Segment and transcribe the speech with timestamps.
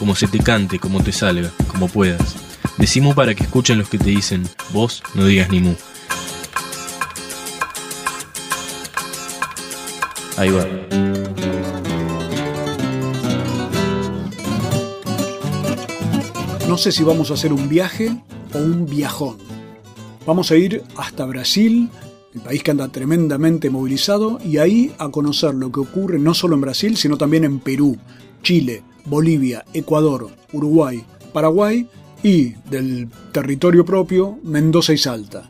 [0.00, 2.34] como se te cante, como te salga, como puedas.
[2.78, 5.74] Decimu para que escuchen los que te dicen, vos no digas ni mu.
[10.38, 10.66] Ahí va.
[16.66, 18.16] No sé si vamos a hacer un viaje
[18.54, 19.36] o un viajón.
[20.26, 21.90] Vamos a ir hasta Brasil,
[22.34, 26.54] el país que anda tremendamente movilizado, y ahí a conocer lo que ocurre no solo
[26.54, 27.98] en Brasil, sino también en Perú,
[28.42, 31.86] Chile, Bolivia, Ecuador, Uruguay, Paraguay
[32.22, 35.48] y del territorio propio, Mendoza y Salta.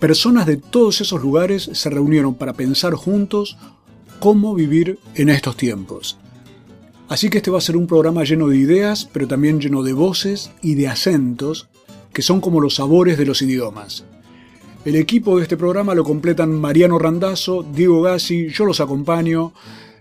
[0.00, 3.56] Personas de todos esos lugares se reunieron para pensar juntos
[4.20, 6.18] cómo vivir en estos tiempos.
[7.08, 9.92] Así que este va a ser un programa lleno de ideas, pero también lleno de
[9.92, 11.68] voces y de acentos,
[12.12, 14.04] que son como los sabores de los idiomas.
[14.84, 19.52] El equipo de este programa lo completan Mariano Randazzo, Diego Gassi, yo los acompaño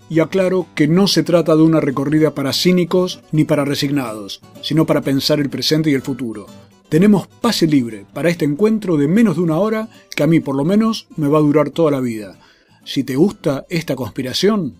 [0.09, 4.85] y aclaro que no se trata de una recorrida para cínicos ni para resignados, sino
[4.85, 6.45] para pensar el presente y el futuro.
[6.89, 10.55] Tenemos pase libre para este encuentro de menos de una hora que a mí por
[10.55, 12.39] lo menos me va a durar toda la vida.
[12.83, 14.75] Si te gusta esta conspiración,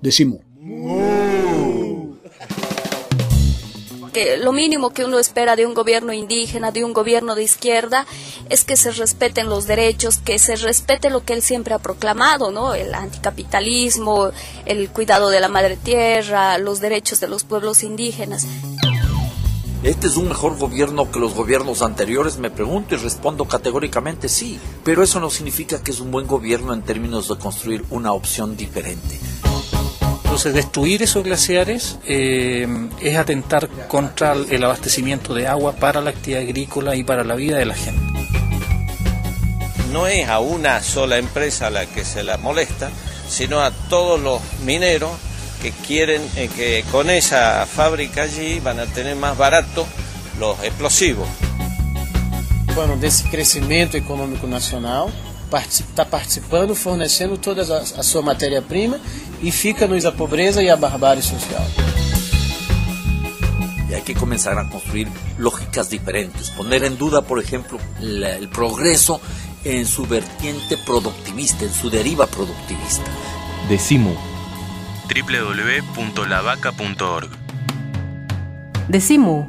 [0.00, 0.40] decimos.
[4.14, 8.06] Que lo mínimo que uno espera de un gobierno indígena, de un gobierno de izquierda,
[8.48, 12.50] es que se respeten los derechos, que se respete lo que él siempre ha proclamado,
[12.50, 12.74] ¿no?
[12.74, 14.30] El anticapitalismo,
[14.64, 18.46] el cuidado de la madre tierra, los derechos de los pueblos indígenas.
[19.82, 22.38] ¿Este es un mejor gobierno que los gobiernos anteriores?
[22.38, 24.58] Me pregunto y respondo categóricamente sí.
[24.82, 28.56] Pero eso no significa que es un buen gobierno en términos de construir una opción
[28.56, 29.20] diferente.
[30.34, 32.66] Entonces, destruir esos glaciares eh,
[33.00, 37.56] es atentar contra el abastecimiento de agua para la actividad agrícola y para la vida
[37.56, 38.02] de la gente.
[39.92, 42.90] No es a una sola empresa la que se la molesta,
[43.28, 45.12] sino a todos los mineros
[45.62, 49.86] que quieren eh, que con esa fábrica allí van a tener más barato
[50.40, 51.28] los explosivos.
[52.74, 55.12] Bueno, desse crescimento econômico nacional,
[55.62, 58.98] está participando, fornecendo toda a, a sua matéria-prima
[59.42, 61.66] e fica-nos a pobreza e a barbárie social.
[63.90, 65.08] Y hay que comenzar a construir
[65.38, 69.20] lógicas diferentes, poner en duda, por ejemplo, la- el progreso
[69.64, 73.04] en su vertiente productivista, en su deriva productivista.
[73.68, 74.14] Decimu.
[75.08, 77.28] www.lavaca.org
[78.88, 79.46] Decimu.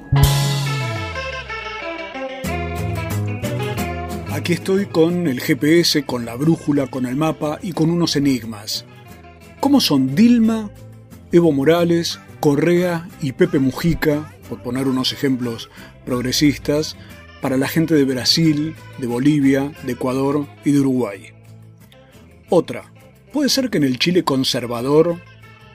[4.32, 8.86] Aquí estoy con el GPS, con la brújula, con el mapa y con unos enigmas.
[9.66, 10.70] ¿Cómo son Dilma,
[11.32, 15.72] Evo Morales, Correa y Pepe Mujica, por poner unos ejemplos
[16.06, 16.96] progresistas,
[17.42, 21.32] para la gente de Brasil, de Bolivia, de Ecuador y de Uruguay?
[22.48, 22.94] Otra,
[23.34, 25.20] puede ser que en el Chile conservador,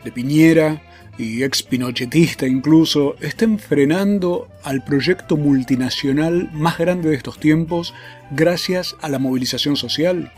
[0.04, 0.80] de Piñera
[1.18, 7.92] y ex pinochetista incluso, estén frenando al proyecto multinacional más grande de estos tiempos
[8.30, 10.32] gracias a la movilización social?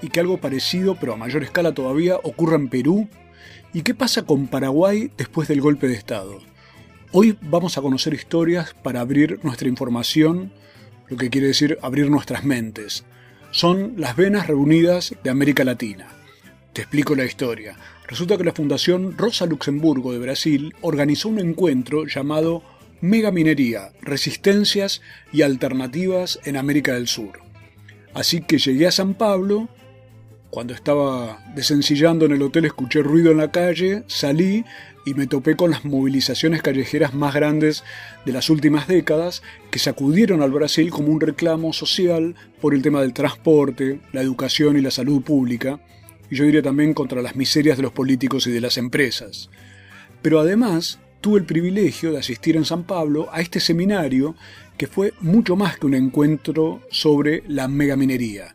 [0.00, 3.08] ¿Y que algo parecido, pero a mayor escala todavía, ocurra en Perú?
[3.72, 6.38] ¿Y qué pasa con Paraguay después del golpe de Estado?
[7.10, 10.52] Hoy vamos a conocer historias para abrir nuestra información,
[11.08, 13.04] lo que quiere decir abrir nuestras mentes.
[13.50, 16.06] Son las venas reunidas de América Latina.
[16.72, 17.76] Te explico la historia.
[18.06, 22.62] Resulta que la Fundación Rosa Luxemburgo de Brasil organizó un encuentro llamado
[23.00, 27.40] Mega Minería, Resistencias y Alternativas en América del Sur.
[28.14, 29.68] Así que llegué a San Pablo,
[30.50, 34.64] cuando estaba desencillando en el hotel escuché ruido en la calle, salí
[35.04, 37.84] y me topé con las movilizaciones callejeras más grandes
[38.24, 43.00] de las últimas décadas que sacudieron al Brasil como un reclamo social por el tema
[43.02, 45.80] del transporte, la educación y la salud pública,
[46.30, 49.50] y yo diría también contra las miserias de los políticos y de las empresas.
[50.22, 54.34] Pero además tuve el privilegio de asistir en San Pablo a este seminario
[54.76, 58.54] que fue mucho más que un encuentro sobre la megaminería.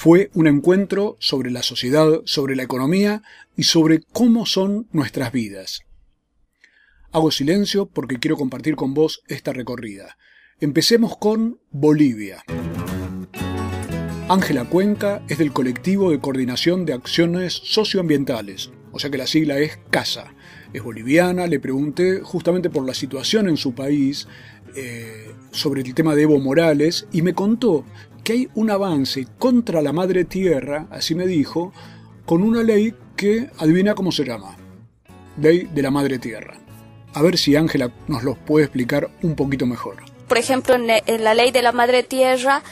[0.00, 3.24] Fue un encuentro sobre la sociedad, sobre la economía
[3.56, 5.80] y sobre cómo son nuestras vidas.
[7.10, 10.16] Hago silencio porque quiero compartir con vos esta recorrida.
[10.60, 12.44] Empecemos con Bolivia.
[14.28, 19.58] Ángela Cuenca es del colectivo de coordinación de acciones socioambientales, o sea que la sigla
[19.58, 20.32] es CASA.
[20.72, 24.28] es boliviana, le pregunté justamente por la situación en su país,
[24.76, 27.84] eh, sobre el tema de Evo Morales, y me contó
[28.24, 31.72] que hay un avance contra la madre tierra, así me dijo,
[32.26, 34.56] con una ley que adivina cómo se llama,
[35.40, 36.58] ley de la madre tierra.
[37.14, 39.96] A ver si Ángela nos lo puede explicar un poquito mejor.
[40.28, 42.62] Por ejemplo, en la ley de la madre tierra,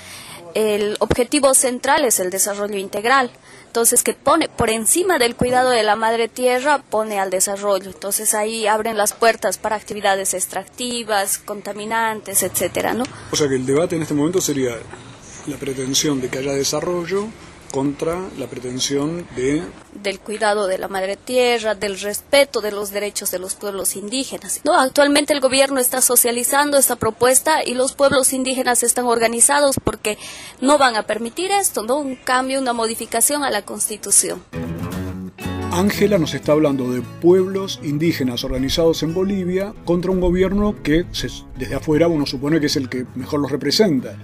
[0.54, 3.30] el objetivo central es el desarrollo integral.
[3.66, 7.90] Entonces, que pone por encima del cuidado de la madre tierra, pone al desarrollo.
[7.90, 13.04] Entonces, ahí abren las puertas para actividades extractivas, contaminantes, etcétera, ¿no?
[13.32, 14.76] O sea que el debate en este momento sería
[15.46, 17.26] la pretensión de que haya desarrollo
[17.72, 19.62] contra la pretensión de
[20.02, 24.60] del cuidado de la madre tierra, del respeto de los derechos de los pueblos indígenas.
[24.64, 30.16] No, actualmente el gobierno está socializando esta propuesta y los pueblos indígenas están organizados porque
[30.60, 34.42] no van a permitir esto, no un cambio, una modificación a la Constitución.
[35.72, 41.04] Ángela nos está hablando de pueblos indígenas organizados en Bolivia contra un gobierno que
[41.58, 44.16] desde afuera uno supone que es el que mejor los representa.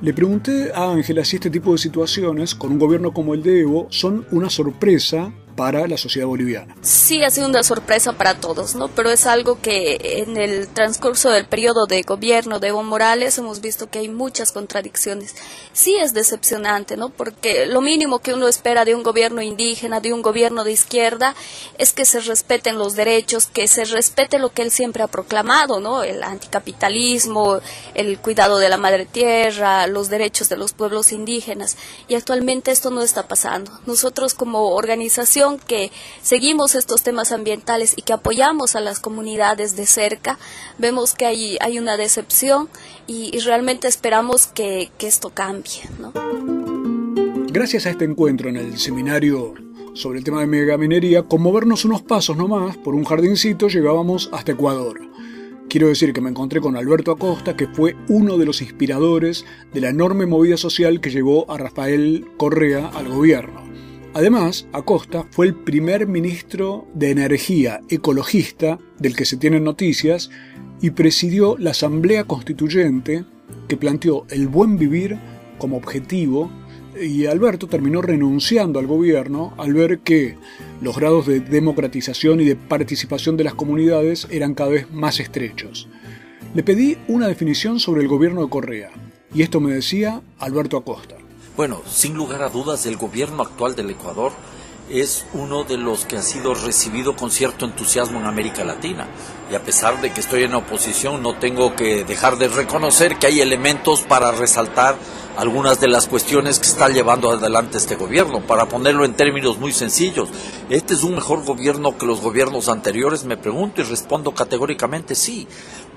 [0.00, 3.62] Le pregunté a Ángela si este tipo de situaciones, con un gobierno como el de
[3.62, 6.76] Evo, son una sorpresa para la sociedad boliviana.
[6.82, 8.86] Sí, ha sido una sorpresa para todos, ¿no?
[8.86, 13.60] Pero es algo que en el transcurso del periodo de gobierno de Evo Morales hemos
[13.60, 15.34] visto que hay muchas contradicciones.
[15.72, 17.08] Sí es decepcionante, ¿no?
[17.08, 21.34] Porque lo mínimo que uno espera de un gobierno indígena, de un gobierno de izquierda,
[21.76, 25.80] es que se respeten los derechos, que se respete lo que él siempre ha proclamado,
[25.80, 26.04] ¿no?
[26.04, 27.58] El anticapitalismo,
[27.94, 31.76] el cuidado de la madre tierra, los derechos de los pueblos indígenas.
[32.06, 33.72] Y actualmente esto no está pasando.
[33.86, 35.90] Nosotros como organización que
[36.22, 40.38] seguimos estos temas ambientales y que apoyamos a las comunidades de cerca,
[40.76, 42.68] vemos que hay, hay una decepción
[43.06, 45.80] y, realmente esperamos que, que esto cambie.
[47.50, 49.54] Gracias a este encuentro en el seminario
[49.94, 54.52] sobre el tema de megaminería, con movernos unos pasos nomás por un jardincito llegábamos hasta
[54.52, 55.00] Ecuador.
[55.68, 59.44] Quiero decir que me encontré con Alberto Acosta, que fue uno de los inspiradores
[59.74, 63.67] de la enorme movida social que llevó a Rafael Correa al gobierno.
[64.14, 70.30] Además, Acosta fue el primer ministro de Energía ecologista del que se tienen noticias
[70.80, 73.24] y presidió la Asamblea Constituyente
[73.68, 75.18] que planteó el buen vivir
[75.58, 76.50] como objetivo
[77.00, 80.36] y Alberto terminó renunciando al gobierno al ver que
[80.80, 85.88] los grados de democratización y de participación de las comunidades eran cada vez más estrechos.
[86.54, 88.90] Le pedí una definición sobre el gobierno de Correa
[89.34, 91.16] y esto me decía Alberto Acosta.
[91.58, 94.30] Bueno, sin lugar a dudas, el gobierno actual del Ecuador
[94.88, 99.08] es uno de los que ha sido recibido con cierto entusiasmo en América Latina.
[99.50, 103.26] Y a pesar de que estoy en oposición, no tengo que dejar de reconocer que
[103.26, 104.96] hay elementos para resaltar
[105.36, 108.40] algunas de las cuestiones que está llevando adelante este gobierno.
[108.40, 110.28] Para ponerlo en términos muy sencillos,
[110.68, 113.24] ¿este es un mejor gobierno que los gobiernos anteriores?
[113.24, 115.48] Me pregunto y respondo categóricamente sí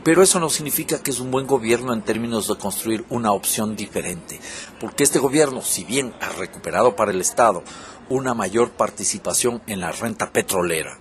[0.03, 3.75] pero eso no significa que es un buen gobierno en términos de construir una opción
[3.75, 4.39] diferente,
[4.79, 7.63] porque este gobierno, si bien ha recuperado para el Estado
[8.09, 10.97] una mayor participación en la renta petrolera,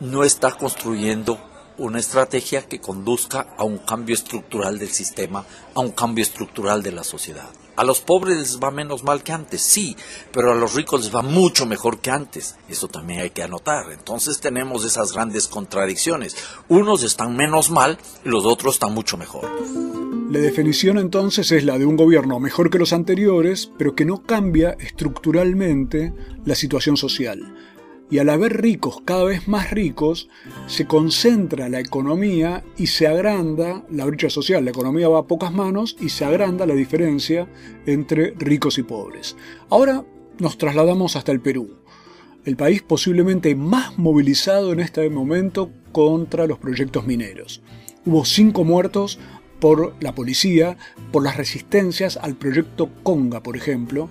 [0.00, 1.38] no está construyendo
[1.78, 5.44] una estrategia que conduzca a un cambio estructural del sistema,
[5.74, 7.50] a un cambio estructural de la sociedad.
[7.74, 9.96] A los pobres les va menos mal que antes, sí,
[10.32, 12.56] pero a los ricos les va mucho mejor que antes.
[12.68, 13.90] Eso también hay que anotar.
[13.92, 16.36] Entonces tenemos esas grandes contradicciones.
[16.68, 19.48] Unos están menos mal y los otros están mucho mejor.
[20.30, 24.22] La definición entonces es la de un gobierno mejor que los anteriores, pero que no
[24.22, 26.12] cambia estructuralmente
[26.44, 27.54] la situación social
[28.12, 30.28] y al haber ricos cada vez más ricos,
[30.66, 34.66] se concentra la economía y se agranda la brecha social.
[34.66, 37.48] La economía va a pocas manos y se agranda la diferencia
[37.86, 39.34] entre ricos y pobres.
[39.70, 40.04] Ahora
[40.38, 41.78] nos trasladamos hasta el Perú,
[42.44, 47.62] el país posiblemente más movilizado en este momento contra los proyectos mineros.
[48.04, 49.18] Hubo cinco muertos
[49.58, 50.76] por la policía,
[51.12, 54.10] por las resistencias al proyecto Conga, por ejemplo,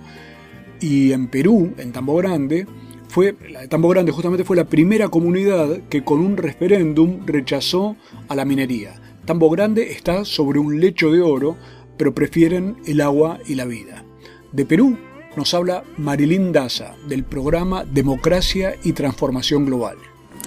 [0.80, 2.66] y en Perú, en Tambo Grande,
[3.12, 7.94] fue, la Tambo Grande justamente fue la primera comunidad que con un referéndum rechazó
[8.26, 8.94] a la minería.
[9.26, 11.58] Tambo Grande está sobre un lecho de oro,
[11.98, 14.02] pero prefieren el agua y la vida.
[14.50, 14.96] De Perú
[15.36, 19.98] nos habla Marilyn Daza del programa Democracia y Transformación Global.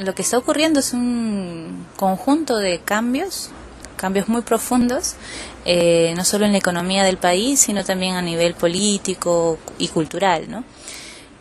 [0.03, 3.51] Lo que está ocurriendo es un conjunto de cambios,
[3.95, 5.17] cambios muy profundos,
[5.65, 10.49] eh, no solo en la economía del país, sino también a nivel político y cultural,
[10.49, 10.63] ¿no?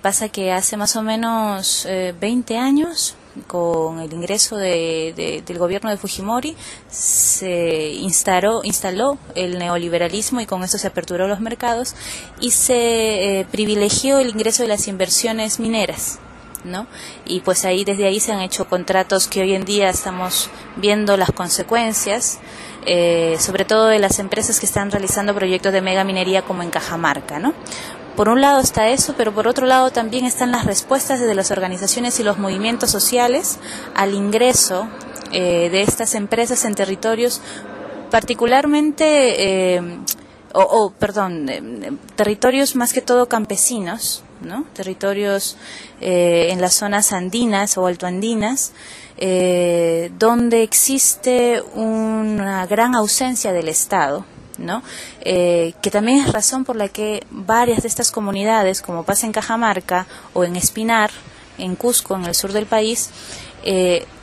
[0.05, 5.89] Pasa que hace más o menos 20 eh, años, con el ingreso de, del gobierno
[5.89, 6.55] de Fujimori,
[6.91, 11.95] se instaló, instaló el neoliberalismo y con eso se aperturó los mercados
[12.39, 16.19] y se eh, privilegió el ingreso de las inversiones mineras
[16.65, 16.87] ¿no?
[17.25, 21.17] Y pues ahí desde ahí se han hecho contratos que hoy en día estamos viendo
[21.17, 22.41] las consecuencias,
[22.87, 26.71] eh, sobre todo de las empresas que están realizando proyectos de mega minería como en
[26.71, 27.55] Cajamarca, ¿no?
[28.17, 31.51] Por un lado está eso, pero por otro lado también están las respuestas desde las
[31.51, 33.59] organizaciones y los movimientos sociales
[33.95, 34.89] al ingreso
[35.33, 37.41] eh, de estas empresas en territorios
[38.15, 39.83] particularmente, eh,
[40.53, 41.51] o, perdón,
[42.15, 44.67] territorios más que todo campesinos, ¿no?
[44.73, 45.57] territorios
[46.01, 48.73] eh, en las zonas andinas o altoandinas,
[49.17, 54.25] eh, donde existe una gran ausencia del Estado.
[54.59, 54.83] ¿No?
[55.21, 59.33] Eh, que también es razón por la que varias de estas comunidades, como pasa en
[59.33, 61.11] Cajamarca o en Espinar,
[61.59, 63.11] en Cusco, en el sur del país,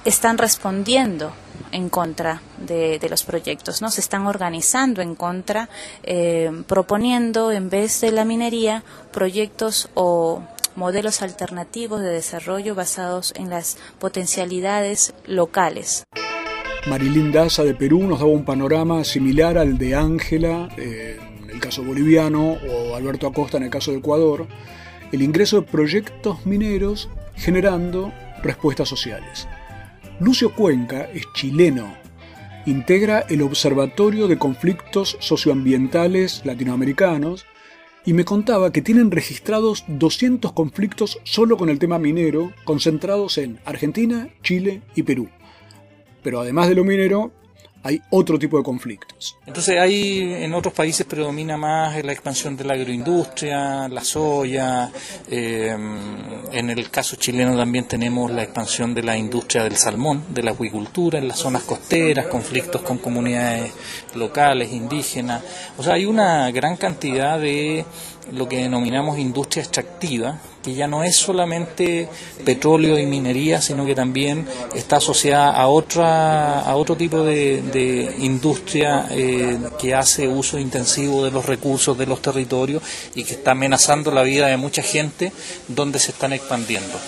[0.06, 1.34] están respondiendo
[1.72, 3.90] en contra de, los proyectos, ¿no?
[3.90, 5.70] Se están organizando en contra,
[6.04, 10.44] eh, proponiendo en vez de la minería proyectos o
[10.76, 16.04] modelos alternativos de desarrollo basados en las potencialidades locales.
[16.88, 21.60] Marilyn Daza de Perú nos daba un panorama similar al de Ángela eh, en el
[21.60, 24.48] caso boliviano o Alberto Acosta en el caso de Ecuador,
[25.12, 28.12] el ingreso de proyectos mineros generando
[28.42, 29.48] respuestas sociales.
[30.20, 31.96] Lucio Cuenca es chileno.
[32.66, 37.46] Integra el Observatorio de Conflictos Socioambientales Latinoamericanos
[38.06, 43.60] y me contaba que tienen registrados 200 conflictos solo con el tema minero, concentrados en
[43.66, 45.30] Argentina, Chile y Perú.
[46.24, 47.32] Pero además de lo minero,
[47.84, 49.38] hay otro tipo de conflictos.
[49.46, 54.92] Entonces ahí en otros países predomina más la expansión de la agroindustria, la soya,
[55.30, 55.76] eh,
[56.52, 60.52] en el caso chileno también tenemos la expansión de la industria del salmón, de la
[60.52, 63.72] acuicultura en las zonas costeras, conflictos con comunidades
[64.16, 65.42] locales, indígenas,
[65.78, 67.86] o sea hay una gran cantidad de
[68.32, 72.08] lo que denominamos industria extractiva, que ya no es solamente
[72.46, 79.08] petróleo y minería, sino que también está asociada a otra a otro tipo de, industria
[79.12, 82.84] eh, que hace uso intensivo de los recursos de los territorios
[83.16, 85.32] y que está amenazando la vida de mucha gente
[85.68, 87.00] donde se están expandiendo.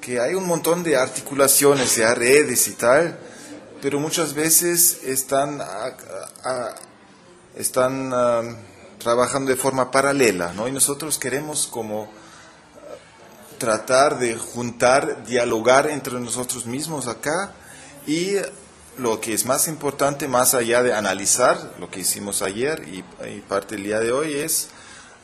[0.00, 3.18] que hay un montón de articulaciones, de redes y tal,
[3.80, 5.60] pero muchas veces están,
[7.56, 8.12] están
[8.98, 10.68] trabajando de forma paralela, ¿no?
[10.68, 12.08] Y nosotros queremos como
[13.58, 17.52] tratar de juntar, dialogar entre nosotros mismos acá
[18.06, 18.36] y
[18.98, 23.02] lo que es más importante, más allá de analizar lo que hicimos ayer y,
[23.42, 24.68] parte del día de hoy, es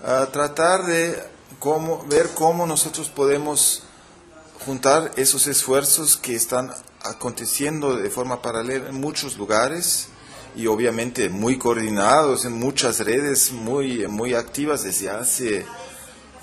[0.04, 1.22] ah, tratar de
[1.58, 3.82] cómo, ver cómo nosotros podemos
[4.64, 10.08] juntar esos esfuerzos que están aconteciendo de forma paralela en muchos lugares
[10.56, 15.66] y obviamente muy coordinados en muchas redes muy, muy activas desde hace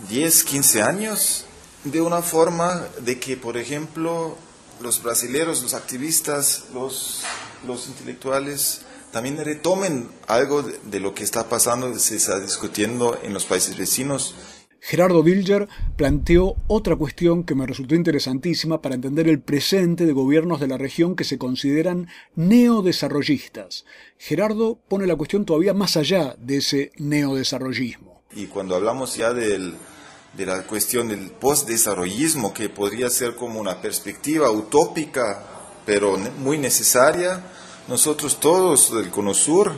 [0.09, 1.45] 10, 15 años,
[1.83, 4.38] de una forma de que, por ejemplo,
[4.81, 7.21] los brasileños, los activistas, los,
[7.65, 13.45] los intelectuales también retomen algo de, lo que está pasando, se está discutiendo en los
[13.45, 14.35] países vecinos.
[14.79, 20.59] Gerardo Bilger planteó otra cuestión que me resultó interesantísima para entender el presente de gobiernos
[20.59, 23.85] de la región que se consideran neodesarrollistas.
[24.17, 28.23] Gerardo pone la cuestión todavía más allá de ese neodesarrollismo.
[28.33, 29.75] Y cuando hablamos ya del,
[30.33, 35.43] de la cuestión del postdesarrollismo, que podría ser como una perspectiva utópica,
[35.86, 37.43] pero muy necesaria.
[37.88, 39.73] Nosotros todos del Cono Sur,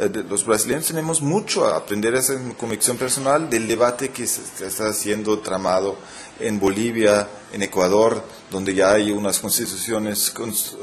[0.00, 4.92] eh, los brasileños, tenemos mucho a aprender, esa convicción personal, del debate que se está
[4.92, 5.96] siendo tramado
[6.40, 10.34] en Bolivia, en Ecuador, donde ya hay unas constituciones,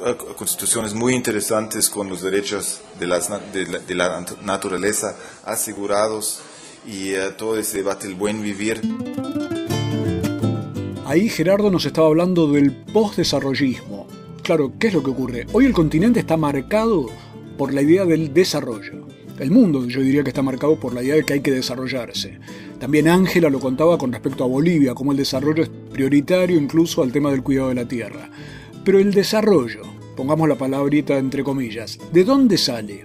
[0.05, 3.05] eh, constituciones muy interesantes con los derechos de,
[3.86, 6.41] de la naturaleza asegurados
[6.85, 8.81] y eh, todo ese debate del buen vivir.
[11.05, 14.07] Ahí Gerardo nos estaba hablando del postdesarrollismo.
[14.43, 15.45] Claro, ¿qué es lo que ocurre?
[15.51, 17.07] Hoy el continente está marcado
[17.57, 19.07] por la idea del desarrollo.
[19.37, 22.39] El mundo, yo diría que está marcado por la idea de que hay que desarrollarse.
[22.79, 27.11] También Ángela lo contaba con respecto a Bolivia, como el desarrollo es prioritario incluso al
[27.11, 28.29] tema del cuidado de la tierra.
[28.83, 29.81] Pero el desarrollo,
[30.15, 33.03] pongamos la palabrita entre comillas, ¿de dónde sale?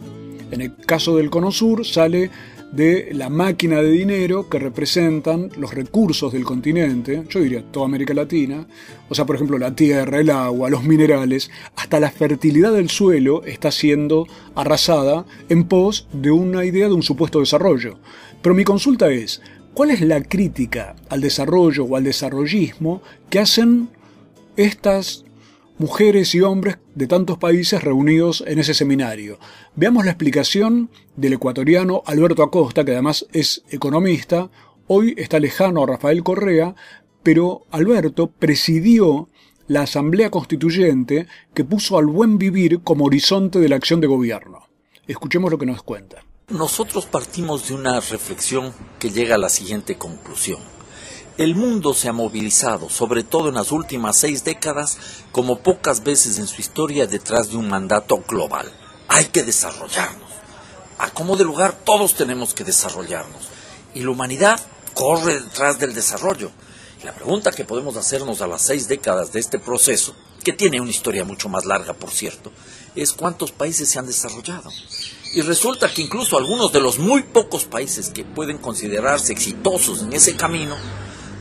[0.51, 2.31] En el caso del Cono Sur sale
[2.73, 8.15] de la máquina de dinero que representan los recursos del continente, yo diría toda América
[8.15, 8.67] Latina,
[9.09, 13.45] o sea, por ejemplo, la tierra, el agua, los minerales, hasta la fertilidad del suelo
[13.45, 17.99] está siendo arrasada en pos de una idea de un supuesto desarrollo.
[18.43, 19.43] Pero mi consulta es,
[19.75, 23.89] ¿cuál es la crítica al desarrollo o al desarrollismo que hacen
[24.57, 25.26] estas
[25.79, 29.39] mujeres y hombres de tantos países reunidos en ese seminario.
[29.75, 34.51] Veamos la explicación del ecuatoriano Alberto Acosta, que además es economista,
[34.87, 36.75] hoy está lejano a Rafael Correa,
[37.23, 39.29] pero Alberto presidió
[39.69, 44.69] la Asamblea Constituyente que puso al buen vivir como horizonte de la acción de gobierno.
[45.07, 46.25] Escuchemos lo que nos cuenta.
[46.49, 50.76] Nosotros partimos de una reflexión que llega a la siguiente conclusión.
[51.39, 54.97] El mundo se ha movilizado, sobre todo en las últimas seis décadas,
[55.33, 58.73] como pocas veces en su historia detrás de un mandato global.
[59.09, 60.31] Hay que desarrollarnos.
[60.97, 63.49] A como de lugar todos tenemos que desarrollarnos.
[63.93, 64.59] Y la humanidad
[64.95, 66.51] corre detrás del desarrollo.
[67.05, 70.91] la pregunta que podemos hacernos a las seis décadas de este proceso, que tiene una
[70.91, 72.51] historia mucho más larga, por cierto,
[72.95, 74.71] es cuántos países se han desarrollado.
[75.35, 80.15] Y resulta que incluso algunos de los muy pocos países que pueden considerarse exitosos en
[80.15, 80.77] ese camino,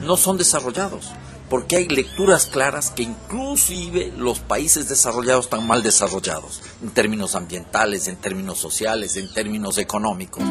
[0.05, 1.11] no son desarrollados,
[1.49, 8.07] porque hay lecturas claras que inclusive los países desarrollados están mal desarrollados, en términos ambientales,
[8.07, 10.43] en términos sociales, en términos económicos.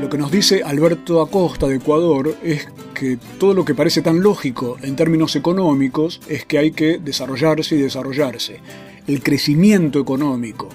[0.00, 4.22] Lo que nos dice Alberto Acosta de Ecuador es que todo lo que parece tan
[4.22, 8.60] lógico en términos económicos es que hay que desarrollarse y desarrollarse.
[9.06, 10.68] El crecimiento económico.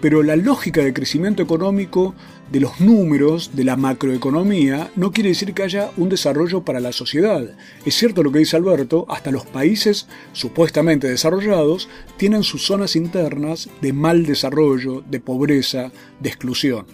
[0.00, 2.14] Pero la lógica de crecimiento económico
[2.50, 6.92] de los números, de la macroeconomía, no quiere decir que haya un desarrollo para la
[6.92, 7.42] sociedad.
[7.84, 13.68] Es cierto lo que dice Alberto, hasta los países supuestamente desarrollados tienen sus zonas internas
[13.80, 16.86] de mal desarrollo, de pobreza, de exclusión.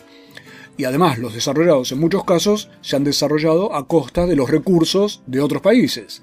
[0.76, 5.22] Y además los desarrollados en muchos casos se han desarrollado a costa de los recursos
[5.26, 6.22] de otros países.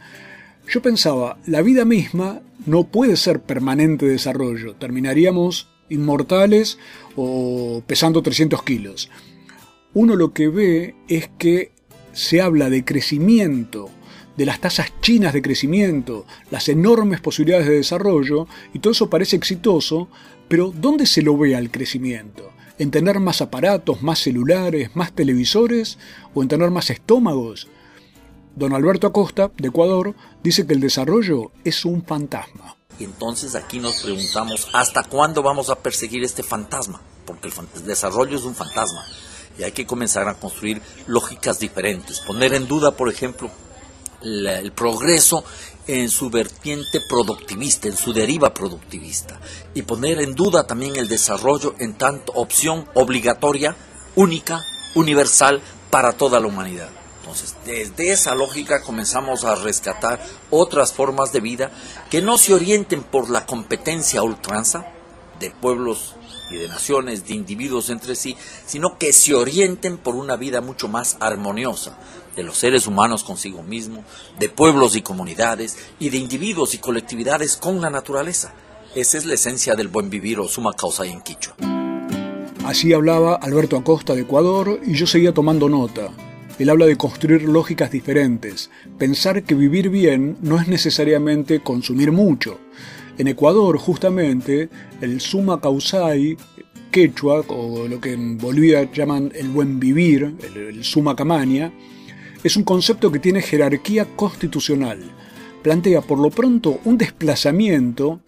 [0.68, 6.78] Yo pensaba, la vida misma no puede ser permanente desarrollo, terminaríamos inmortales
[7.16, 9.10] o pesando 300 kilos.
[9.94, 11.72] Uno lo que ve es que
[12.14, 13.90] se habla de crecimiento,
[14.38, 19.36] de las tasas chinas de crecimiento, las enormes posibilidades de desarrollo, y todo eso parece
[19.36, 20.08] exitoso,
[20.48, 22.52] pero ¿dónde se lo ve al crecimiento?
[22.78, 25.98] ¿En tener más aparatos, más celulares, más televisores
[26.34, 27.68] o en tener más estómagos?
[28.56, 32.79] Don Alberto Acosta, de Ecuador, dice que el desarrollo es un fantasma.
[33.00, 37.02] Y entonces aquí nos preguntamos, ¿hasta cuándo vamos a perseguir este fantasma?
[37.26, 39.06] Porque el desarrollo es un fantasma
[39.58, 43.50] y hay que comenzar a construir lógicas diferentes, poner en duda, por ejemplo,
[44.22, 45.44] el progreso
[45.88, 49.40] en su vertiente productivista, en su deriva productivista,
[49.74, 53.76] y poner en duda también el desarrollo en tanto opción obligatoria,
[54.16, 54.62] única,
[54.96, 56.99] universal para toda la humanidad.
[57.66, 61.72] Desde esa lógica comenzamos a rescatar otras formas de vida
[62.10, 64.88] que no se orienten por la competencia ultranza
[65.40, 66.16] de pueblos
[66.52, 70.88] y de naciones, de individuos entre sí, sino que se orienten por una vida mucho
[70.88, 71.98] más armoniosa
[72.36, 74.04] de los seres humanos consigo mismo,
[74.40, 78.54] de pueblos y comunidades, y de individuos y colectividades con la naturaleza.
[78.96, 81.56] Esa es la esencia del buen vivir o suma causa en Quichua.
[82.66, 86.12] Así hablaba Alberto Acosta de Ecuador y yo seguía tomando nota.
[86.60, 92.60] Él habla de construir lógicas diferentes, pensar que vivir bien no es necesariamente consumir mucho.
[93.18, 94.70] En Ecuador, justamente,
[95.00, 96.38] el suma causai
[96.92, 101.72] quechua, o lo que en Bolivia llaman el buen vivir, el, suma camaña,
[102.44, 105.00] es un concepto que tiene jerarquía constitucional.
[105.62, 108.20] Plantea por lo pronto un desplazamiento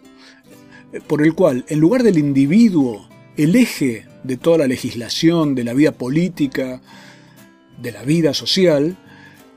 [0.92, 5.64] eh, por el cual, en lugar del individuo, el eje de toda la legislación, de
[5.64, 6.80] la vida política,
[7.82, 8.96] de la vida social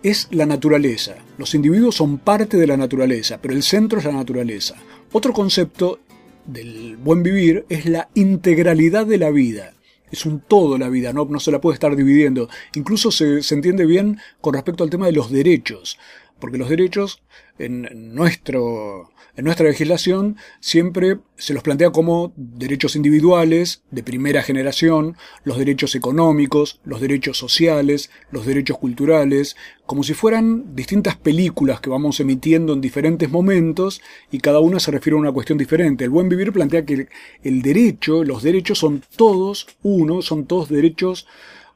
[0.04, 1.16] es la naturaleza.
[1.38, 4.76] Los individuos son parte de la naturaleza, pero el centro es la naturaleza.
[5.12, 6.00] Otro concepto
[6.46, 9.74] del buen vivir es la integralidad de la vida.
[10.12, 12.50] Es un todo la vida, no, no se la puede estar dividiendo.
[12.76, 15.98] Incluso se, se entiende bien con respecto al tema de los derechos,
[16.40, 17.24] porque los derechos
[17.58, 25.18] en nuestro en nuestra legislación siempre se los plantea como derechos individuales de primera generación,
[25.44, 31.90] los derechos económicos, los derechos sociales, los derechos culturales, como si fueran distintas películas que
[31.90, 36.06] vamos emitiendo en diferentes momentos y cada una se refiere a una cuestión diferente.
[36.06, 37.10] El buen vivir plantea que
[37.44, 41.28] el derecho, los derechos son todos uno, son todos derechos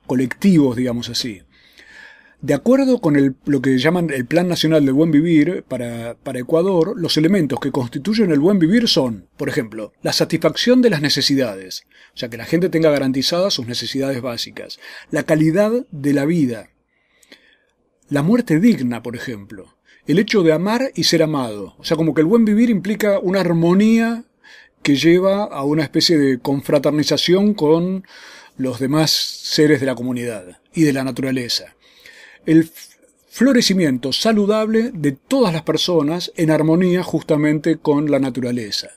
[0.08, 1.42] colectivos, digamos así.
[2.42, 6.94] De acuerdo con lo que llaman el Plan Nacional del Buen Vivir para, para, Ecuador,
[6.96, 11.84] los elementos que constituyen el buen vivir son, por ejemplo, la satisfacción de las necesidades,
[12.16, 14.80] o sea, que la gente tenga garantizadas sus necesidades básicas,
[15.12, 16.70] la calidad de la vida,
[18.08, 19.76] la muerte digna, por ejemplo,
[20.08, 23.20] el hecho de amar y ser amado, o sea, como que el buen vivir implica
[23.20, 24.24] una armonía
[24.82, 28.06] que lleva a una especie de confraternización con
[28.56, 31.76] los demás seres de la comunidad y de la naturaleza
[32.50, 32.68] el
[33.28, 38.90] florecimiento saludable de todas las personas en armonía justamente con la naturaleza.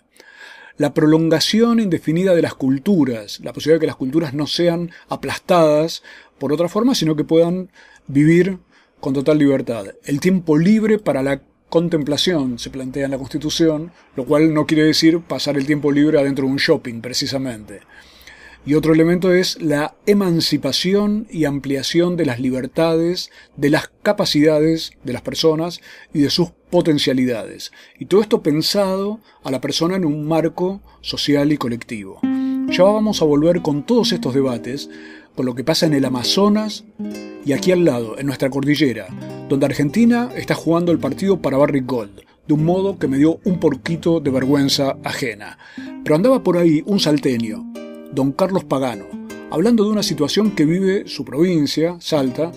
[0.79, 6.03] La prolongación indefinida de las culturas, la posibilidad de que las culturas no sean aplastadas
[6.39, 7.69] por otra forma, sino que puedan
[8.07, 8.59] vivir
[9.01, 9.85] con total libertad.
[10.05, 14.85] El tiempo libre para la contemplación se plantea en la Constitución, lo cual no quiere
[14.85, 17.81] decir pasar el tiempo libre adentro de un shopping, precisamente.
[18.65, 25.13] Y otro elemento es la emancipación y ampliación de las libertades, de las capacidades de
[25.13, 25.81] las personas
[26.15, 27.73] y de sus potencialidades.
[27.99, 32.21] Y todo esto pensado a la persona en un marco social y colectivo.
[32.69, 34.89] Ya vamos a volver con todos estos debates,
[35.35, 36.85] con lo que pasa en el Amazonas
[37.45, 39.09] y aquí al lado, en nuestra cordillera,
[39.49, 43.41] donde Argentina está jugando el partido para Barrick Gold, de un modo que me dio
[43.45, 45.59] un porquito de vergüenza ajena.
[46.05, 47.73] Pero andaba por ahí un salteño,
[48.13, 49.07] don Carlos Pagano,
[49.51, 52.53] hablando de una situación que vive su provincia, Salta,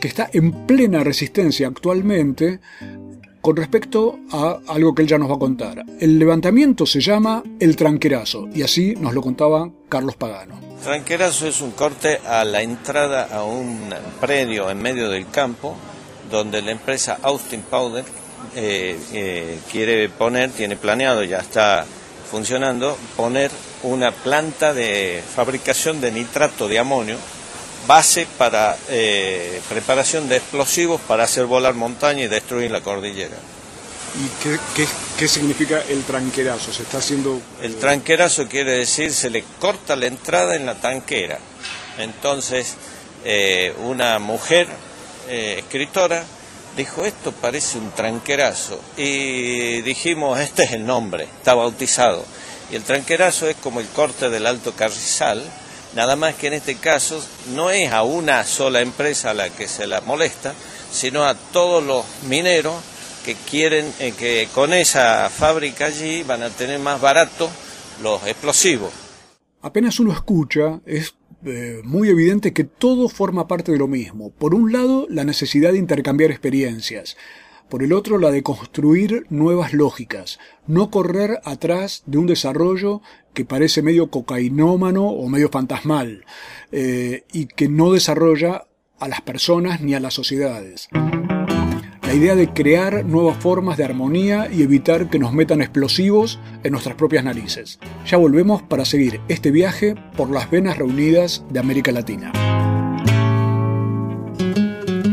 [0.00, 2.60] que está en plena resistencia actualmente
[3.40, 5.84] con respecto a algo que él ya nos va a contar.
[5.98, 10.60] El levantamiento se llama el tranquerazo y así nos lo contaba Carlos Pagano.
[10.82, 15.76] Tranquerazo es un corte a la entrada a un predio en medio del campo
[16.30, 18.04] donde la empresa Austin Powder
[18.56, 21.84] eh, eh, quiere poner, tiene planeado, ya está
[22.30, 23.50] funcionando, poner
[23.82, 27.16] una planta de fabricación de nitrato de amonio,
[27.86, 33.36] base para eh, preparación de explosivos para hacer volar montaña y destruir la cordillera.
[34.14, 34.42] ¿Y
[34.74, 34.88] qué,
[35.18, 36.72] qué, significa el tranquerazo?
[36.72, 37.40] ¿Se está haciendo...?
[37.62, 41.38] El tranquerazo quiere decir se le corta la entrada en la tanquera.
[41.96, 42.74] Entonces,
[43.24, 44.66] eh, una mujer
[45.28, 46.24] eh, escritora
[46.76, 48.80] dijo, esto parece un tranquerazo.
[48.96, 52.24] Y dijimos, este es el nombre, está bautizado.
[52.70, 55.42] Y el tranquerazo es como el corte del Alto Carrizal,
[55.94, 57.22] nada más que en este caso
[57.54, 60.54] no es a una sola empresa a la que se la molesta,
[60.92, 62.74] sino a todos los mineros
[63.24, 67.50] que quieren eh, que con esa fábrica allí van a tener más barato
[68.02, 68.92] los explosivos.
[69.62, 74.30] Apenas uno escucha, es eh, muy evidente que todo forma parte de lo mismo.
[74.30, 77.16] Por un lado, la necesidad de intercambiar experiencias.
[77.70, 80.38] Por el otro, la de construir nuevas lógicas.
[80.66, 83.00] No correr atrás de un desarrollo
[83.32, 86.24] que parece medio cocainómano o medio fantasmal.
[86.72, 88.66] Eh, y que no desarrolla
[88.98, 90.88] a las personas ni a las sociedades
[92.10, 96.72] la idea de crear nuevas formas de armonía y evitar que nos metan explosivos en
[96.72, 97.78] nuestras propias narices.
[98.04, 102.32] Ya volvemos para seguir este viaje por las venas reunidas de América Latina.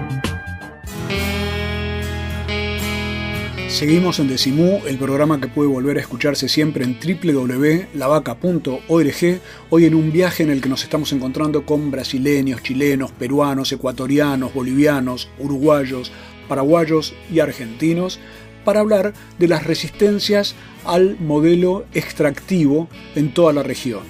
[3.70, 9.94] Seguimos en Decimú, el programa que puede volver a escucharse siempre en www.lavaca.org, hoy en
[9.94, 16.12] un viaje en el que nos estamos encontrando con brasileños, chilenos, peruanos, ecuatorianos, bolivianos, uruguayos,
[16.50, 18.20] paraguayos y argentinos,
[18.66, 24.02] para hablar de las resistencias al modelo extractivo en toda la región.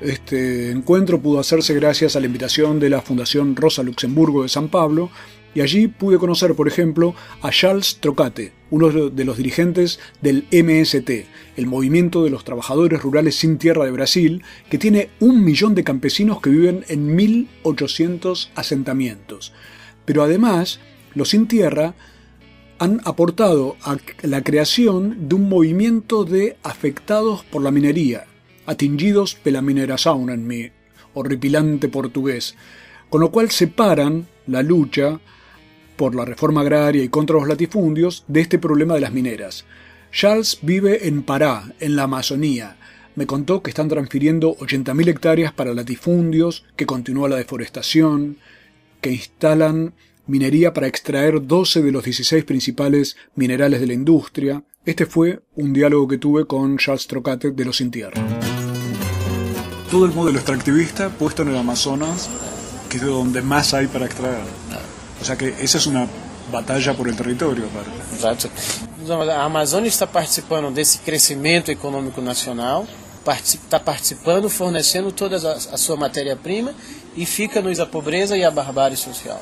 [0.00, 4.68] Este encuentro pudo hacerse gracias a la invitación de la Fundación Rosa Luxemburgo de San
[4.68, 5.10] Pablo,
[5.54, 11.26] y allí pude conocer, por ejemplo, a Charles Trocate, uno de los dirigentes del MST,
[11.56, 15.84] el Movimiento de los Trabajadores Rurales Sin Tierra de Brasil, que tiene un millón de
[15.84, 19.52] campesinos que viven en 1.800 asentamientos.
[20.04, 20.80] Pero además,
[21.14, 21.94] los Sin Tierra
[22.78, 28.24] han aportado a la creación de un movimiento de afectados por la minería,
[28.66, 30.70] atingidos pela mineración en mi
[31.14, 32.56] horripilante portugués,
[33.10, 35.20] con lo cual separan la lucha
[36.02, 39.64] por la reforma agraria y contra los latifundios de este problema de las mineras.
[40.10, 42.76] Charles vive en Pará, en la Amazonía.
[43.14, 48.38] Me contó que están transfiriendo 80.000 hectáreas para latifundios, que continúa la deforestación,
[49.00, 49.94] que instalan
[50.26, 54.64] minería para extraer 12 de los 16 principales minerales de la industria.
[54.84, 57.92] Este fue un diálogo que tuve con Charles Trocate de Los Sin.
[57.92, 58.10] Todo
[60.04, 62.28] el modelo extractivista puesto en el Amazonas,
[62.90, 64.42] que es de donde más hay para extraer.
[65.22, 66.08] O sea que esa es una
[66.50, 67.66] batalla por el territorio.
[68.12, 68.50] Exato.
[69.30, 72.88] A Amazônia está participando desse crescimento econômico nacional,
[73.44, 76.74] está participando, fornecendo toda a sua matéria-prima
[77.16, 79.40] e fica-nos a pobreza e a barbárie social.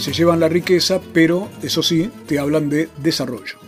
[0.00, 3.58] Se llevan la riqueza, pero eso sí, te hablan de desarrollo.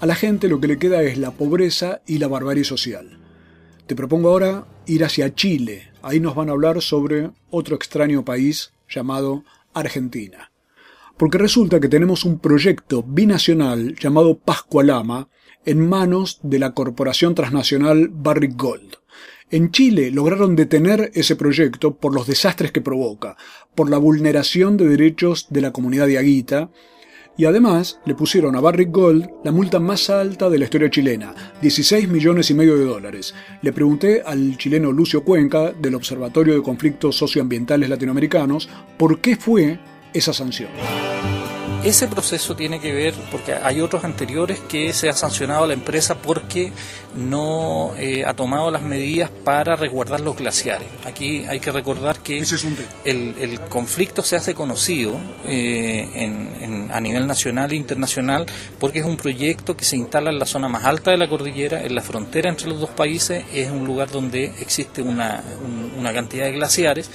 [0.00, 3.18] A la gente lo que le queda es la pobreza y la barbarie social.
[3.86, 5.90] Te propongo ahora ir hacia Chile.
[6.02, 10.50] Ahí nos van a hablar sobre otro extraño país llamado Argentina
[11.16, 15.28] porque resulta que tenemos un proyecto binacional llamado Pascualama
[15.64, 18.96] en manos de la corporación transnacional Barrick Gold.
[19.50, 23.36] En Chile lograron detener ese proyecto por los desastres que provoca,
[23.74, 26.70] por la vulneración de derechos de la comunidad de Aguita
[27.38, 31.34] Y además le pusieron a Barrick Gold la multa más alta de la historia chilena,
[31.62, 33.34] 16 millones y medio de dólares.
[33.62, 39.78] Le pregunté al chileno Lucio Cuenca, del Observatorio de Conflictos Socioambientales Latinoamericanos, por qué fue
[40.16, 40.70] esa sanción.
[41.84, 45.74] Ese proceso tiene que ver, porque hay otros anteriores que se ha sancionado a la
[45.74, 46.72] empresa porque
[47.14, 50.88] no eh, ha tomado las medidas para resguardar los glaciares.
[51.04, 52.42] Aquí hay que recordar que
[53.04, 58.46] el, conflicto se hace conocido eh, a nivel nacional e internacional
[58.80, 61.84] porque es un proyecto que se instala en la zona más alta de la cordillera,
[61.84, 65.44] en la frontera entre los dos países, es un lugar donde existe una,
[65.96, 67.08] una cantidad de glaciares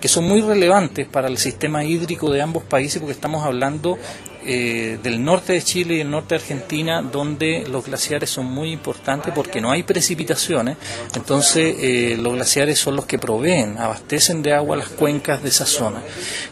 [0.00, 3.98] que son muy relevantes para el sistema hídrico de ambos países porque estamos hablando
[4.46, 8.72] eh, del norte de Chile y el norte de Argentina, donde los glaciares son muy
[8.72, 10.76] importantes porque no hay precipitaciones,
[11.14, 15.64] entonces eh, los glaciares son los que proveen, abastecen de agua las cuencas de esa
[15.64, 16.02] zona.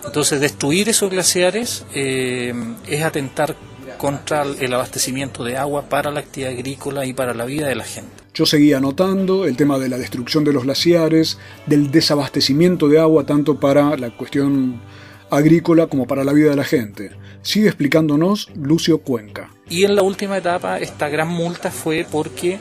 [0.07, 2.55] Entonces destruir esos glaciares eh,
[2.89, 3.55] es atentar
[3.99, 7.85] contra el abastecimiento de agua para la actividad agrícola y para la vida de la
[7.85, 8.22] gente.
[8.35, 13.27] Yo seguía anotando el tema de la destrucción de los glaciares, del desabastecimiento de agua
[13.27, 14.81] tanto para la cuestión
[15.29, 17.11] agrícola como para la vida de la gente.
[17.43, 19.51] Sigue explicándonos Lucio Cuenca.
[19.69, 22.59] Y en la última etapa esta gran multa fue porque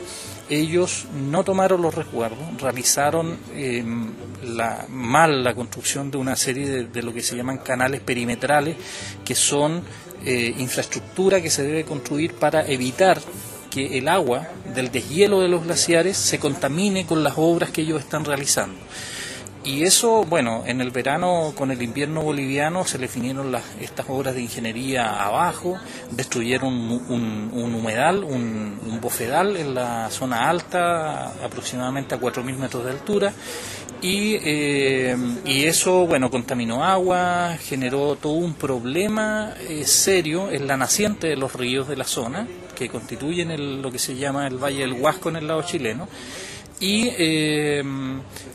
[0.50, 4.10] ellos no tomaron los resguardos, realizaron em,
[4.44, 8.76] la, mal la construcción de una serie de, lo que se llaman canales perimetrales,
[9.24, 9.82] que son
[10.26, 13.22] eh, infraestructura que se debe construir para evitar
[13.72, 18.00] que el agua del deshielo de los glaciares se contamine con las obras que ellos
[18.00, 18.76] están realizando.
[19.64, 24.06] Y eso, bueno, en el verano con el invierno boliviano se le finieron las, estas
[24.08, 25.78] obras de ingeniería abajo,
[26.10, 33.32] destruyeron un, humedal, un, bofedal en la zona alta, aproximadamente a 4.000 metros de altura,
[34.02, 40.76] y, eh, y, eso, bueno, contaminó agua, generó todo un problema eh, serio en la
[40.76, 44.80] naciente de los ríos de la zona, que constituyen lo que se llama el Valle
[44.80, 46.08] del Huasco en el lado chileno
[46.82, 47.84] y, eh,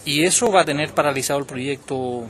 [0.04, 2.26] y eso va a tener paralizado el proyecto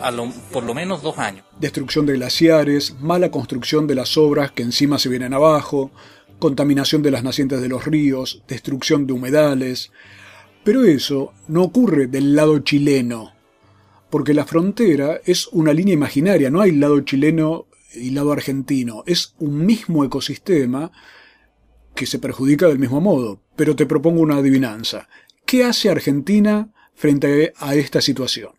[0.00, 0.12] a
[0.52, 1.44] por lo menos dos años.
[1.58, 5.90] Destrucción de glaciares, mala construcción de las obras que encima se vienen abajo,
[6.38, 9.90] contaminación de las nacientes de los ríos, destrucción de humedales.
[10.64, 13.32] Pero eso no ocurre del lado chileno,
[14.10, 19.34] porque la frontera es una línea imaginaria, no hay lado chileno y lado argentino, es
[19.38, 20.92] un mismo ecosistema
[21.94, 23.40] que se perjudica del mismo modo.
[23.56, 25.08] Pero te propongo una adivinanza.
[25.44, 28.52] ¿Qué hace Argentina frente a esta situación?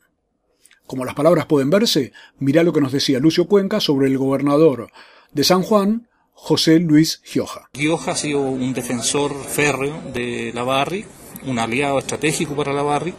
[0.85, 4.91] Como las palabras pueden verse, mira lo que nos decía Lucio Cuenca sobre el gobernador
[5.31, 7.69] de San Juan, José Luis Gioja.
[7.73, 11.05] Gioja ha sido un defensor férreo de la Barri,
[11.45, 13.13] un aliado estratégico para la Barri,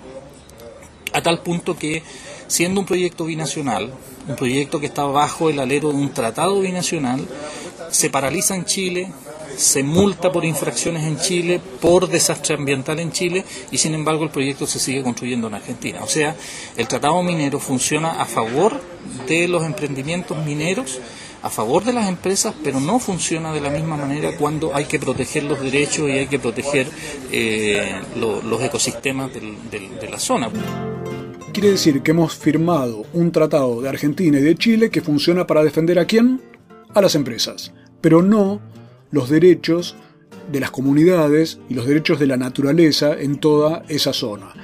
[1.12, 2.02] a tal punto que,
[2.46, 3.92] siendo un proyecto binacional,
[4.28, 7.26] un proyecto que estaba bajo el alero de un tratado binacional,
[7.90, 9.12] se paraliza en Chile,
[9.56, 14.30] se multa por infracciones en Chile, por desastre ambiental en Chile y sin embargo el
[14.30, 16.00] proyecto se sigue construyendo en Argentina.
[16.02, 16.34] O sea,
[16.76, 18.80] el tratado minero funciona a favor
[19.26, 21.00] de los emprendimientos mineros,
[21.42, 24.98] a favor de las empresas, pero no funciona de la misma manera cuando hay que
[24.98, 26.86] proteger los derechos y hay que proteger
[27.30, 30.50] eh, los ecosistemas de la zona.
[31.52, 35.62] Quiere decir que hemos firmado un tratado de Argentina y de Chile que funciona para
[35.62, 36.40] defender a quién?
[36.94, 38.60] A las empresas, pero no
[39.10, 39.94] los derechos
[40.50, 44.54] de las comunidades y los derechos de la naturaleza en toda esa zona.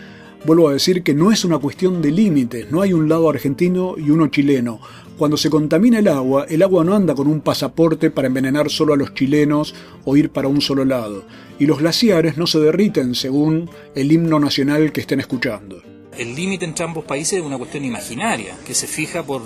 [0.46, 3.96] Vuelvo a decir que no es una cuestión de límites, no hay un lado argentino
[3.98, 4.80] y uno chileno.
[5.18, 8.94] Cuando se contamina el agua, el agua no anda con un pasaporte para envenenar solo
[8.94, 11.24] a los chilenos o ir para un solo lado.
[11.58, 15.82] Y los glaciares no se derriten según el himno nacional que estén escuchando.
[16.16, 19.42] El límite entre ambos países es una cuestión imaginaria, que se fija por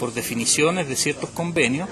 [0.00, 1.86] por definiciones de ciertos convenios,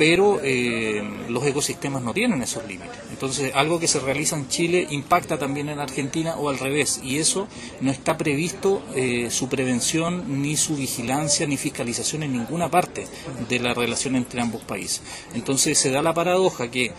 [0.00, 2.96] pero eh, los ecosistemas no tienen esos límites.
[3.10, 7.18] Entonces, algo que se realiza en Chile impacta también en Argentina o al revés, y
[7.18, 7.46] eso
[7.82, 13.06] no está previsto eh, su prevención, ni su vigilancia, ni fiscalización en ninguna parte
[13.46, 15.02] de la relación entre ambos países.
[15.34, 16.92] Entonces, se da la paradoja que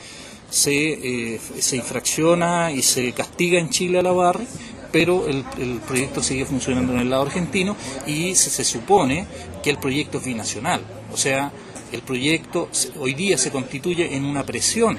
[0.52, 4.46] se, eh, se infracciona y se castiga en Chile a la barra,
[4.92, 5.44] pero el,
[5.88, 7.76] proyecto sigue funcionando en el lado argentino
[8.06, 9.26] y se, supone
[9.64, 10.82] que el proyecto es binacional.
[11.12, 11.52] O sea,
[11.92, 12.70] el proyecto
[13.00, 14.98] hoy día se constituye en una presión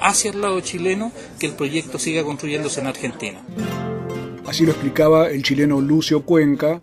[0.00, 3.40] hacia el lado chileno que el proyecto siga construyéndose en Argentina.
[4.46, 6.80] Así lo explicaba el chileno Lucio Cuenca,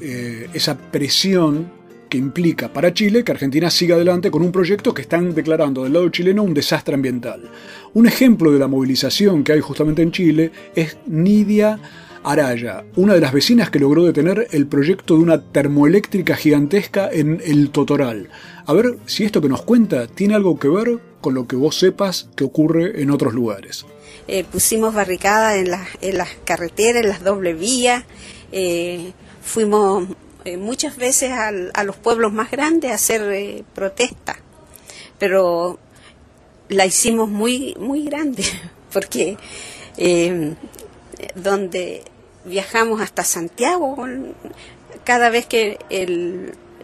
[0.00, 5.02] eh, esa presión que implica para Chile que Argentina siga adelante con un proyecto que
[5.02, 7.48] están declarando del lado chileno un desastre ambiental.
[7.94, 11.78] Un ejemplo de la movilización que hay justamente en Chile es Nidia
[12.22, 17.40] Araya, una de las vecinas que logró detener el proyecto de una termoeléctrica gigantesca en
[17.44, 18.28] el Totoral.
[18.66, 21.78] A ver si esto que nos cuenta tiene algo que ver con lo que vos
[21.78, 23.86] sepas que ocurre en otros lugares.
[24.28, 28.04] Eh, pusimos barricadas en, en, las carreteras, en las doble vías,
[28.52, 29.12] eh,
[29.42, 30.08] fuimos
[30.44, 34.38] eh, muchas veces a los pueblos más grandes a hacer protesta,
[35.18, 35.78] pero
[36.68, 38.44] la hicimos muy, muy grande,
[38.92, 39.36] porque
[41.34, 42.02] donde
[42.44, 43.96] viajamos hasta Santiago,
[45.04, 45.78] cada vez que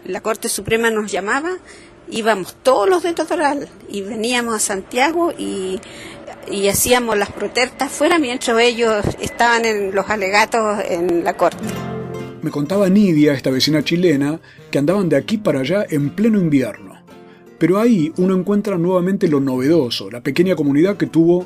[0.05, 1.57] la Corte Suprema nos llamaba,
[2.09, 5.79] íbamos todos los de Totoral y veníamos a Santiago y,
[6.49, 11.63] y hacíamos las protestas fuera mientras ellos estaban en los alegatos en la Corte.
[12.41, 14.39] Me contaba Nidia, esta vecina chilena,
[14.71, 16.87] que andaban de aquí para allá en pleno invierno.
[17.57, 21.45] Pero ahí uno encuentra nuevamente lo novedoso, la pequeña comunidad que tuvo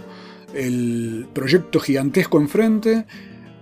[0.53, 3.05] el proyecto gigantesco enfrente,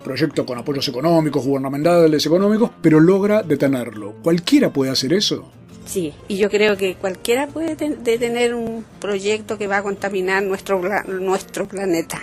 [0.04, 4.16] proyecto con apoyos económicos, gubernamentales, económicos, pero logra detenerlo.
[4.24, 5.52] ¿Cualquiera puede hacer eso?
[5.86, 10.82] Sí, y yo creo que cualquiera puede detener un proyecto que va a contaminar nuestro,
[11.08, 12.22] nuestro planeta,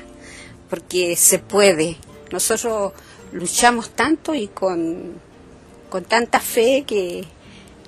[0.70, 1.97] porque se puede.
[2.31, 2.93] Nosotros
[3.33, 5.14] luchamos tanto y con,
[5.91, 7.24] con tanta fe que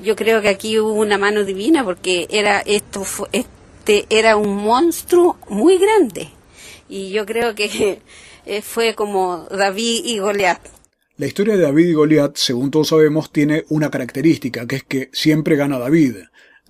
[0.03, 5.39] yo creo que aquí hubo una mano divina porque era esto este era un monstruo
[5.49, 6.28] muy grande
[6.89, 8.01] y yo creo que
[8.49, 10.61] eh, fue como David y Goliat.
[11.18, 15.11] La historia de David y Goliat, según todos sabemos, tiene una característica, que es que
[15.12, 16.16] siempre gana David.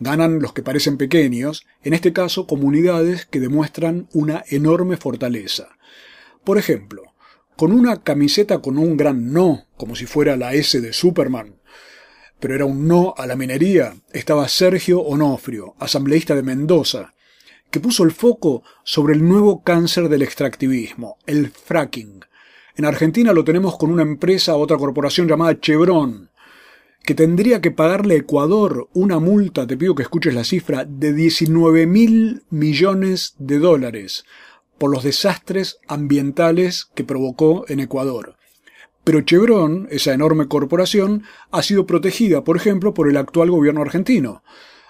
[0.01, 5.69] Ganan los que parecen pequeños, en este caso comunidades que demuestran una enorme fortaleza.
[6.45, 7.03] Por ejemplo,
[7.57, 11.61] con una camiseta con un gran no, como si fuera la S de Superman,
[12.41, 17.15] pero era un no a la minería, estaba Sergio Onofrio, asambleísta de Mendoza,
[17.71, 22.25] que puso el foco sobre el nuevo cáncer del extractivismo, el fracking.
[22.77, 26.31] En Argentina lo tenemos con una empresa, otra corporación llamada Chevron,
[27.03, 31.13] que tendría que pagarle a Ecuador una multa, te pido que escuches la cifra, de
[31.13, 34.25] 19 mil millones de dólares
[34.79, 38.37] por los desastres ambientales que provocó en Ecuador.
[39.05, 44.43] Pero Chevron, esa enorme corporación, ha sido protegida, por ejemplo, por el actual gobierno argentino.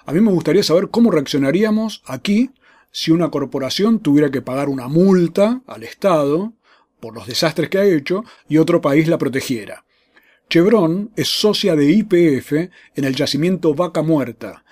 [0.05, 2.51] A mí me gustaría saber cómo reaccionaríamos aquí
[2.91, 6.55] si una corporación tuviera que pagar una multa al Estado
[7.01, 9.84] por los desastres que ha hecho y otro país la protegiera.
[10.49, 14.64] Chevron es socia de IPF en el yacimiento Vaca Muerta,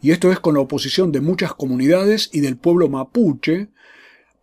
[0.00, 3.68] y esto es con la oposición de muchas comunidades y del pueblo mapuche,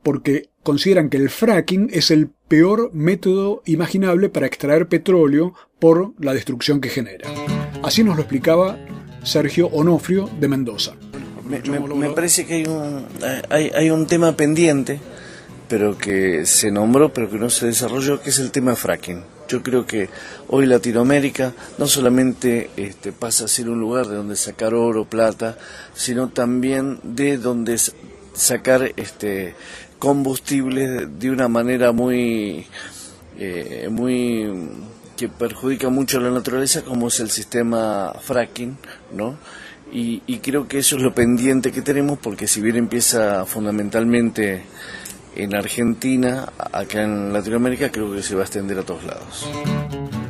[0.01, 6.33] porque consideran que el fracking es el peor método imaginable para extraer petróleo por la
[6.33, 7.29] destrucción que genera.
[7.83, 8.79] Así nos lo explicaba
[9.23, 10.95] Sergio Onofrio de Mendoza
[11.49, 13.07] me, parece que hay un,
[13.49, 14.99] hay, hay, un tema pendiente,
[15.67, 19.23] pero que se nombró, pero que no se desarrolló, que es el tema fracking.
[19.47, 20.09] Yo creo que
[20.47, 25.57] hoy Latinoamérica no solamente este, pasa a ser un lugar de donde sacar oro, plata,
[25.95, 27.79] sino también de donde
[28.33, 29.55] sacar este,
[29.97, 32.67] combustible de una manera muy,
[33.39, 34.51] eh, muy
[35.17, 38.77] que perjudica mucho a la naturaleza, como es el sistema fracking,
[39.11, 39.37] ¿no?
[39.91, 44.63] Y, creo que eso es lo pendiente que tenemos porque si bien empieza fundamentalmente
[45.35, 49.49] en Argentina, acá en Latinoamérica creo que se va a extender a todos lados.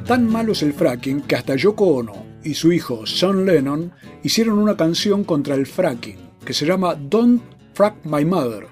[0.05, 3.91] Tan malo es el fracking que hasta Yoko Ono y su hijo Sean Lennon
[4.23, 7.41] hicieron una canción contra el fracking que se llama Don't
[7.73, 8.67] Frack My Mother.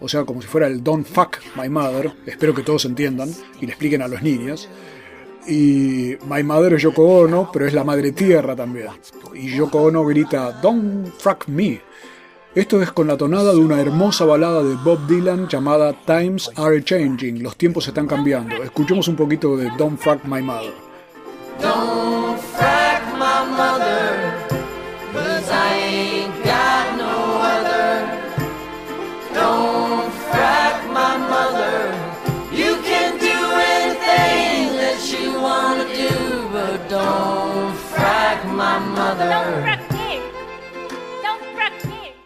[0.00, 2.12] O sea, como si fuera el Don't Fuck My Mother.
[2.26, 3.30] Espero que todos entiendan
[3.60, 4.68] y le expliquen a los niños
[5.46, 8.88] y My Mother es Yoko Ono, pero es la madre tierra también.
[9.34, 11.80] Y Yoko Ono grita Don't Frack Me.
[12.54, 16.82] Esto es con la tonada de una hermosa balada de Bob Dylan llamada Times Are
[16.82, 17.42] Changing.
[17.42, 18.56] Los tiempos están cambiando.
[18.62, 20.90] Escuchemos un poquito de Don't Frack My Mother.
[21.60, 24.49] Don't frack my mother,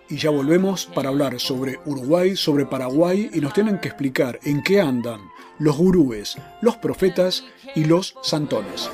[0.08, 4.62] Y ya volvemos para hablar sobre Uruguay, sobre Paraguay y nos tienen que explicar en
[4.62, 5.20] qué andan
[5.58, 7.44] los gurúes, los profetas
[7.74, 8.90] y los santones.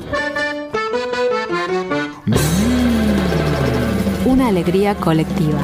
[4.25, 5.59] Una alegría colectiva.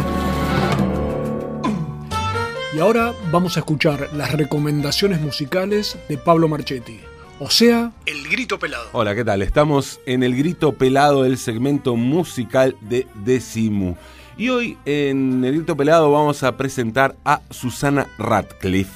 [2.75, 6.99] Y ahora vamos a escuchar las recomendaciones musicales de Pablo Marchetti.
[7.43, 8.87] O sea, El Grito Pelado.
[8.91, 9.41] Hola, ¿qué tal?
[9.41, 13.95] Estamos en el grito pelado del segmento musical de Decimu.
[14.37, 18.93] Y hoy en el grito pelado vamos a presentar a Susana Radcliffe.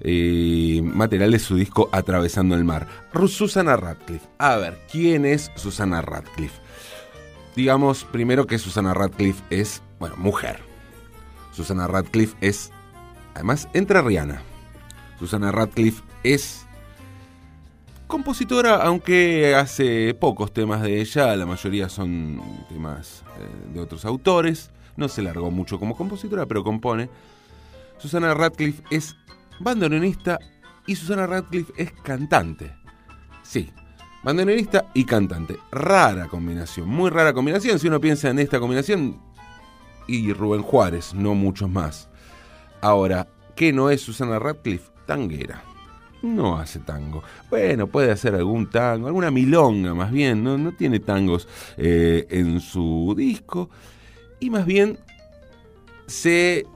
[0.00, 2.86] Eh, material de su disco Atravesando el Mar.
[3.28, 4.26] Susana Radcliffe.
[4.38, 6.58] A ver, ¿quién es Susana Radcliffe?
[7.54, 10.60] Digamos primero que Susana Radcliffe es, bueno, mujer.
[11.52, 12.72] Susana Radcliffe es,
[13.34, 14.40] además, entrerriana.
[15.18, 16.65] Susana Radcliffe es
[18.06, 24.70] compositora, aunque hace pocos temas de ella, la mayoría son temas eh, de otros autores.
[24.96, 27.10] No se largó mucho como compositora, pero compone.
[27.98, 29.16] Susana Radcliffe es
[29.60, 30.38] bandoneonista
[30.86, 32.74] y Susana Radcliffe es cantante.
[33.42, 33.70] Sí,
[34.22, 35.56] bandoneonista y cantante.
[35.70, 37.78] Rara combinación, muy rara combinación.
[37.78, 39.20] Si uno piensa en esta combinación,
[40.06, 42.08] y Rubén Juárez, no muchos más.
[42.80, 44.90] Ahora, ¿qué no es Susana Radcliffe?
[45.06, 45.62] Tanguera.
[46.34, 47.22] No hace tango.
[47.48, 50.42] Bueno, puede hacer algún tango, alguna milonga más bien.
[50.42, 51.46] No, no tiene tangos
[51.76, 53.70] eh, en su disco.
[54.40, 54.98] Y más bien
[56.06, 56.66] se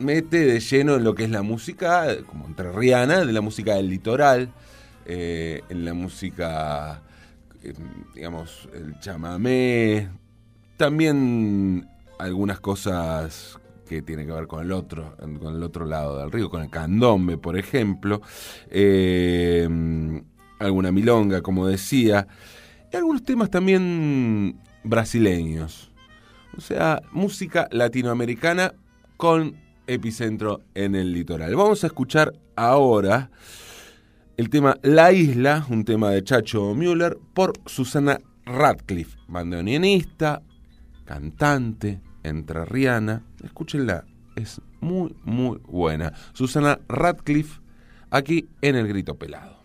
[0.00, 3.88] mete de lleno en lo que es la música, como entrerriana, de la música del
[3.88, 4.50] litoral,
[5.06, 7.02] eh, en la música,
[7.62, 7.74] eh,
[8.14, 10.08] digamos, el chamamé,
[10.76, 11.88] también
[12.18, 13.59] algunas cosas
[13.90, 16.70] que tienen que ver con el otro, con el otro lado del río, con el
[16.70, 18.22] candombe, por ejemplo,
[18.70, 19.68] eh,
[20.60, 22.28] alguna milonga, como decía,
[22.92, 25.90] y algunos temas también brasileños.
[26.56, 28.74] O sea, música latinoamericana
[29.16, 29.56] con
[29.88, 31.56] epicentro en el litoral.
[31.56, 33.32] Vamos a escuchar ahora
[34.36, 40.42] el tema La Isla, un tema de Chacho Müller, por Susana Radcliffe, bandoneonista,
[41.04, 43.22] cantante, entrerriana.
[43.42, 44.04] Escúchenla,
[44.36, 46.12] es muy, muy buena.
[46.32, 47.60] Susana Radcliffe,
[48.10, 49.60] aquí en El Grito Pelado.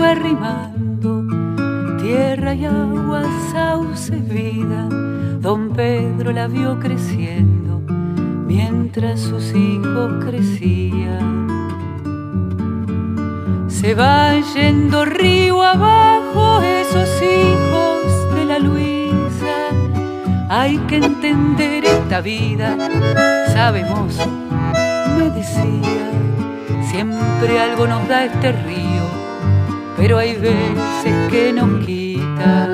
[0.00, 0.14] Fue
[2.00, 3.22] tierra y agua,
[3.52, 4.88] sauce, vida,
[5.40, 7.82] don Pedro la vio creciendo,
[8.46, 11.48] mientras sus hijos crecían.
[13.68, 19.54] Se va yendo río abajo esos hijos de la Luisa.
[20.48, 22.74] Hay que entender esta vida,
[23.52, 24.18] sabemos,
[25.18, 26.10] me decía,
[26.90, 28.99] siempre algo nos da este río,
[30.00, 32.68] pero hay veces que nos quita.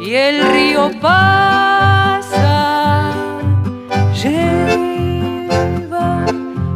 [0.00, 3.10] Y el río pasa,
[4.22, 6.24] lleva,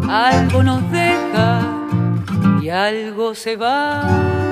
[0.09, 1.61] algo nos deja
[2.61, 4.46] y algo se va.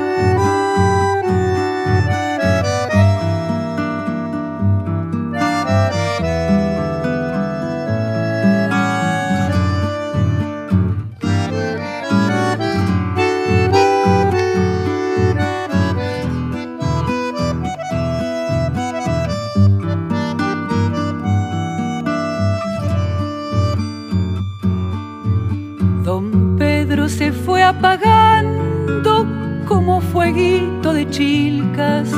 [27.64, 29.26] Apagando
[29.66, 32.10] como fueguito de chilcas,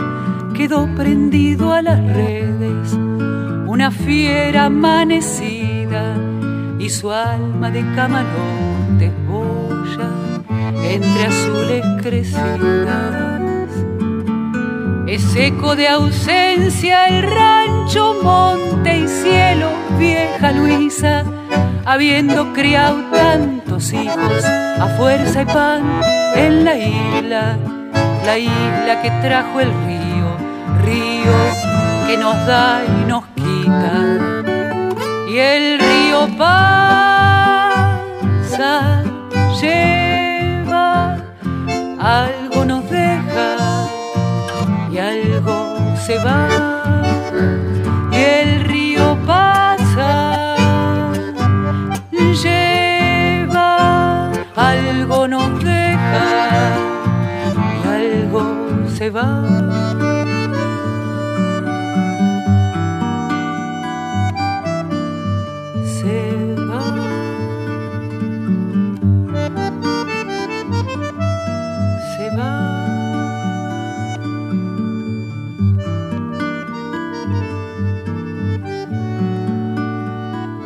[0.55, 2.93] quedó prendido a las redes,
[3.67, 6.17] una fiera amanecida,
[6.79, 10.11] y su alma de camalote boya
[10.91, 13.43] entre azules crecidas.
[15.07, 19.69] Es eco de ausencia el rancho, monte y cielo,
[19.99, 21.25] vieja Luisa,
[21.85, 26.01] habiendo criado tantos hijos a fuerza y pan
[26.35, 27.59] en la isla,
[28.25, 30.37] la isla que trajo el río,
[30.83, 31.37] río
[32.07, 33.93] que nos da y nos quita.
[35.29, 37.83] Y el río pasa,
[39.61, 41.19] lleva,
[42.01, 43.57] algo nos deja
[44.91, 46.46] y algo se va.
[59.07, 59.21] Algo
[72.15, 72.83] se va.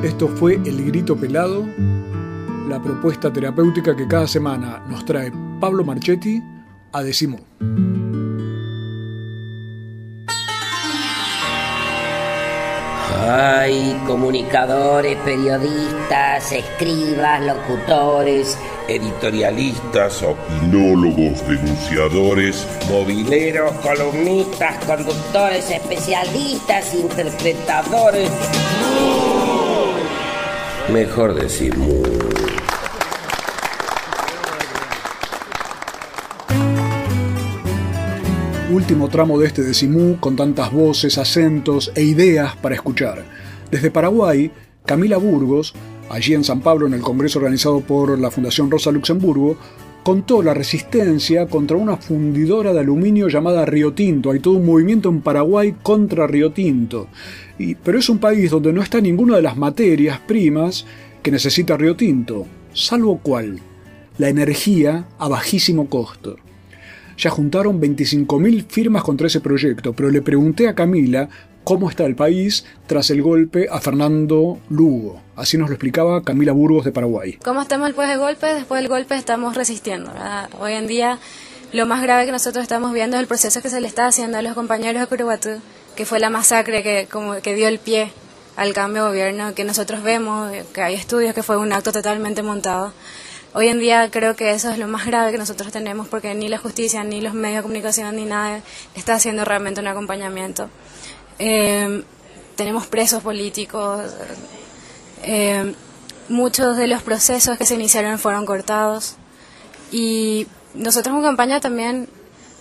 [0.02, 1.66] Esto fue El Grito Pelado,
[2.68, 5.30] la propuesta terapéutica que cada semana nos trae
[5.60, 6.42] Pablo Marchetti
[6.92, 7.38] a Decimo.
[13.32, 18.58] Hay comunicadores, periodistas, escribas, locutores,
[18.88, 28.30] editorialistas, opinólogos, denunciadores, mobileros, columnistas, conductores, especialistas, interpretadores.
[30.92, 31.78] Mejor decir
[38.90, 43.24] Último tramo de este decimú con tantas voces, acentos e ideas para escuchar.
[43.70, 44.50] Desde Paraguay,
[44.84, 45.74] Camila Burgos,
[46.08, 49.56] allí en San Pablo en el congreso organizado por la Fundación Rosa Luxemburgo,
[50.02, 54.32] contó la resistencia contra una fundidora de aluminio llamada Río Tinto.
[54.32, 57.06] Hay todo un movimiento en Paraguay contra Río Tinto.
[57.60, 60.84] Y, pero es un país donde no está ninguna de las materias primas
[61.22, 63.60] que necesita Río Tinto, salvo cuál,
[64.18, 66.38] la energía a bajísimo costo.
[67.20, 71.28] Ya juntaron 25.000 firmas contra ese proyecto, pero le pregunté a Camila
[71.64, 75.20] cómo está el país tras el golpe a Fernando Lugo.
[75.36, 77.38] Así nos lo explicaba Camila Burgos de Paraguay.
[77.44, 78.46] ¿Cómo estamos después del golpe?
[78.54, 80.10] Después del golpe estamos resistiendo.
[80.60, 81.18] Hoy en día
[81.74, 84.38] lo más grave que nosotros estamos viendo es el proceso que se le está haciendo
[84.38, 85.60] a los compañeros de Curubatú,
[85.96, 88.12] que fue la masacre que, como, que dio el pie
[88.56, 92.42] al cambio de gobierno, que nosotros vemos, que hay estudios que fue un acto totalmente
[92.42, 92.94] montado.
[93.52, 96.48] Hoy en día creo que eso es lo más grave que nosotros tenemos porque ni
[96.48, 98.60] la justicia, ni los medios de comunicación, ni nada
[98.94, 100.70] está haciendo realmente un acompañamiento.
[101.40, 102.04] Eh,
[102.54, 104.02] tenemos presos políticos,
[105.24, 105.74] eh,
[106.28, 109.16] muchos de los procesos que se iniciaron fueron cortados
[109.90, 112.08] y nosotros en campaña también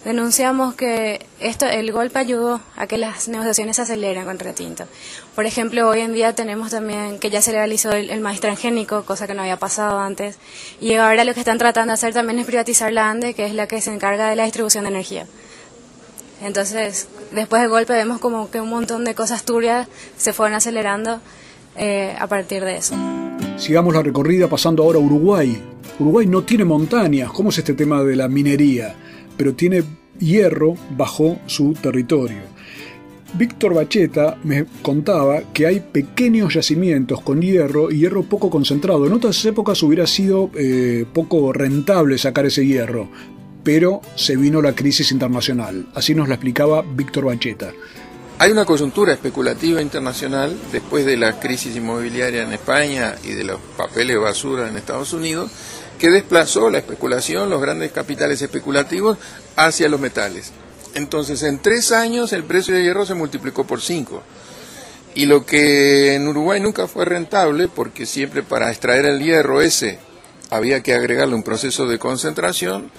[0.05, 4.85] denunciamos que esto el golpe ayudó a que las negociaciones se aceleren contra Tinto.
[5.35, 9.03] Por ejemplo, hoy en día tenemos también que ya se legalizó el, el maíz transgénico,
[9.03, 10.37] cosa que no había pasado antes,
[10.79, 13.53] y ahora lo que están tratando de hacer también es privatizar la ANDE, que es
[13.53, 15.27] la que se encarga de la distribución de energía.
[16.41, 19.87] Entonces, después del golpe vemos como que un montón de cosas turbias
[20.17, 21.19] se fueron acelerando
[21.75, 22.95] eh, a partir de eso.
[23.57, 25.61] Sigamos la recorrida pasando ahora a Uruguay.
[25.99, 28.95] Uruguay no tiene montañas, ¿cómo es este tema de la minería?
[29.39, 29.85] Pero tiene
[30.19, 32.41] hierro bajo su territorio.
[33.35, 39.07] Víctor Bacheta me contaba que hay pequeños yacimientos con hierro y hierro poco concentrado.
[39.07, 43.07] En otras épocas hubiera sido eh, poco rentable sacar ese hierro,
[43.63, 45.87] pero se vino la crisis internacional.
[45.95, 47.71] Así nos la explicaba Víctor Bacheta.
[48.39, 53.59] Hay una coyuntura especulativa internacional después de la crisis inmobiliaria en España y de los
[53.77, 55.49] papeles basura en Estados Unidos
[55.99, 59.17] que desplazó la especulación, los grandes capitales especulativos,
[59.55, 60.51] hacia los metales.
[60.95, 64.23] Entonces, en tres años el precio de hierro se multiplicó por cinco.
[65.13, 69.99] Y lo que en Uruguay nunca fue rentable, porque siempre para extraer el hierro ese
[70.49, 72.89] había que agregarle un proceso de concentración,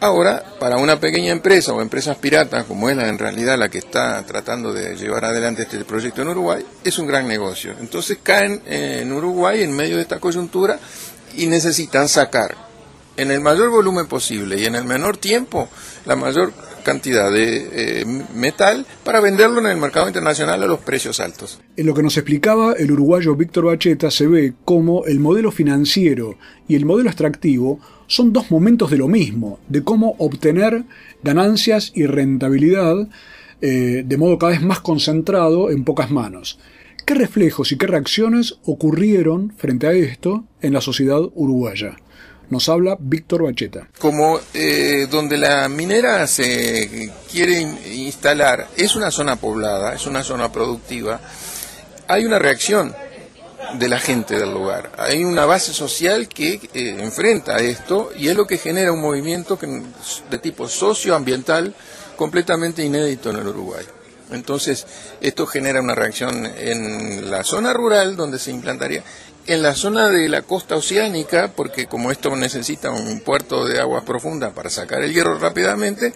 [0.00, 3.78] ahora para una pequeña empresa o empresas piratas, como es la, en realidad la que
[3.78, 7.74] está tratando de llevar adelante este proyecto en Uruguay, es un gran negocio.
[7.80, 10.78] Entonces caen en Uruguay en medio de esta coyuntura
[11.36, 12.56] y necesitan sacar
[13.16, 15.68] en el mayor volumen posible y en el menor tiempo
[16.04, 16.52] la mayor
[16.84, 18.04] cantidad de eh,
[18.34, 21.60] metal para venderlo en el mercado internacional a los precios altos.
[21.76, 26.36] En lo que nos explicaba el uruguayo Víctor Bacheta se ve cómo el modelo financiero
[26.68, 30.84] y el modelo extractivo son dos momentos de lo mismo, de cómo obtener
[31.22, 33.08] ganancias y rentabilidad
[33.60, 36.58] eh, de modo cada vez más concentrado en pocas manos.
[37.04, 41.96] ¿Qué reflejos y qué reacciones ocurrieron frente a esto en la sociedad uruguaya?
[42.48, 43.88] Nos habla Víctor Bacheta.
[43.98, 50.50] Como eh, donde la minera se quiere instalar es una zona poblada, es una zona
[50.50, 51.20] productiva,
[52.08, 52.94] hay una reacción
[53.78, 54.92] de la gente del lugar.
[54.96, 59.58] Hay una base social que eh, enfrenta esto y es lo que genera un movimiento
[60.30, 61.74] de tipo socioambiental
[62.16, 63.84] completamente inédito en el Uruguay.
[64.30, 64.86] Entonces,
[65.20, 69.02] esto genera una reacción en la zona rural donde se implantaría,
[69.46, 74.04] en la zona de la costa oceánica, porque como esto necesita un puerto de aguas
[74.04, 76.14] profundas para sacar el hierro rápidamente,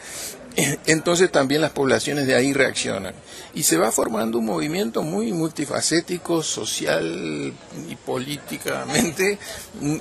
[0.86, 3.14] entonces también las poblaciones de ahí reaccionan.
[3.54, 7.52] Y se va formando un movimiento muy multifacético, social
[7.88, 9.38] y políticamente,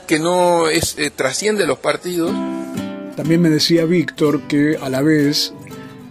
[0.08, 2.32] que no es, eh, trasciende los partidos.
[3.16, 5.54] También me decía Víctor que a la vez,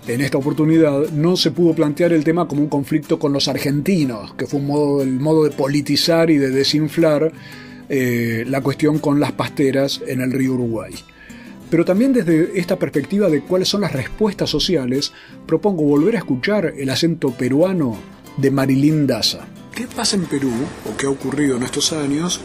[0.07, 4.35] en esta oportunidad, no se pudo plantear el tema como un conflicto con los argentinos,
[4.35, 7.33] que fue un modo, el modo de politizar y de desinflar
[7.89, 10.95] eh, la cuestión con las pasteras en el río Uruguay.
[11.71, 15.13] Pero también desde esta perspectiva de cuáles son las respuestas sociales,
[15.47, 17.97] propongo volver a escuchar el acento peruano
[18.37, 19.47] de Marilyn Daza.
[19.75, 20.53] ¿Qué pasa en Perú,
[20.89, 22.41] o qué ha ocurrido en estos años,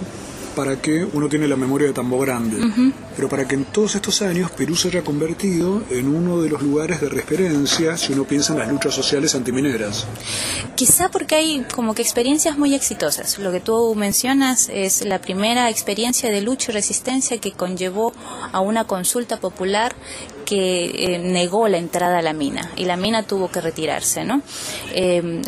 [0.55, 4.21] para que uno tiene la memoria de Tambo Grande, pero para que en todos estos
[4.21, 8.53] años Perú se haya convertido en uno de los lugares de referencia si uno piensa
[8.53, 10.05] en las luchas sociales antimineras.
[10.75, 13.39] Quizá porque hay como que experiencias muy exitosas.
[13.39, 18.13] Lo que tú mencionas es la primera experiencia de lucha y resistencia que conllevó
[18.51, 19.95] a una consulta popular
[20.45, 24.41] que eh, negó la entrada a la mina y la mina tuvo que retirarse, ¿no?
[24.93, 25.41] Eh,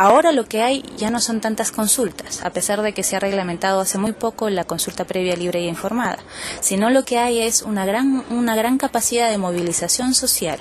[0.00, 3.18] Ahora lo que hay ya no son tantas consultas, a pesar de que se ha
[3.18, 6.18] reglamentado hace muy poco la consulta previa libre y informada,
[6.60, 10.60] sino lo que hay es una gran, una gran capacidad de movilización social,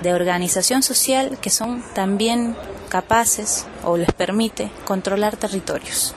[0.00, 2.54] de organización social que son también
[2.88, 6.14] capaces o les permite controlar territorios,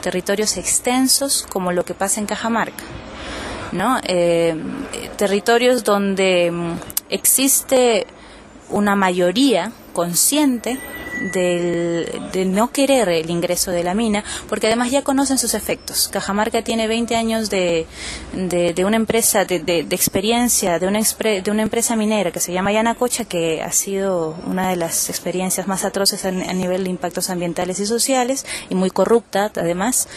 [0.00, 2.84] territorios extensos como lo que pasa en Cajamarca,
[3.72, 4.00] ¿no?
[4.04, 4.56] Eh,
[5.18, 6.78] territorios donde mm,
[7.10, 8.06] existe
[8.70, 10.78] una mayoría consciente
[11.32, 16.08] del, de no querer el ingreso de la mina, porque además ya conocen sus efectos.
[16.08, 17.86] Cajamarca tiene 20 años de,
[18.34, 23.24] de, una empresa, de, experiencia, de una, de una empresa minera que se llama Yanacocha,
[23.24, 27.86] que ha sido una de las experiencias más atroces a, nivel de impactos ambientales y
[27.86, 30.08] sociales, y muy corrupta además.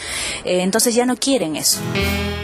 [0.43, 1.80] Eh, entonces ya no quieren eso.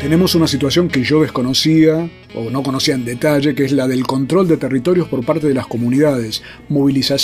[0.01, 4.05] Tenemos una situación que yo desconocía o no conocía en detalle, que es la del
[4.05, 7.22] control de territorios por parte de las comunidades, movilización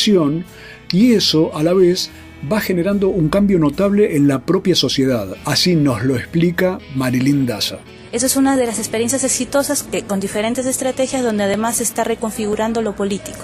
[0.92, 2.10] y eso, a la vez,
[2.52, 5.36] va generando un cambio notable en la propia sociedad.
[5.46, 7.80] Así nos lo explica Marilyn Daza.
[8.12, 12.04] Esa es una de las experiencias exitosas que, con diferentes estrategias donde además se está
[12.04, 13.44] reconfigurando lo político.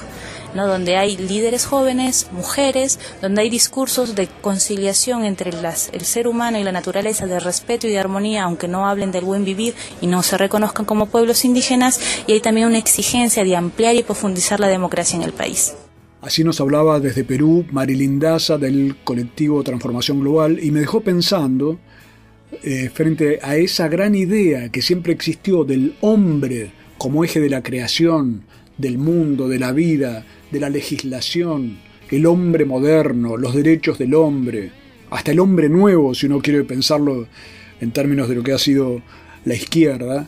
[0.55, 0.67] ¿no?
[0.67, 6.57] donde hay líderes jóvenes, mujeres, donde hay discursos de conciliación entre las, el ser humano
[6.57, 10.07] y la naturaleza, de respeto y de armonía, aunque no hablen del buen vivir y
[10.07, 14.61] no se reconozcan como pueblos indígenas, y hay también una exigencia de ampliar y profundizar
[14.61, 15.73] la democracia en el país.
[16.25, 21.77] Así nos hablaba desde Perú Marilyn Daza del colectivo Transformación Global y me dejó pensando
[22.63, 27.61] eh, frente a esa gran idea que siempre existió del hombre como eje de la
[27.61, 28.41] creación,
[28.75, 31.77] del mundo, de la vida, de la legislación,
[32.09, 34.71] el hombre moderno, los derechos del hombre,
[35.11, 37.27] hasta el hombre nuevo, si uno quiere pensarlo
[37.79, 39.03] en términos de lo que ha sido
[39.45, 40.27] la izquierda,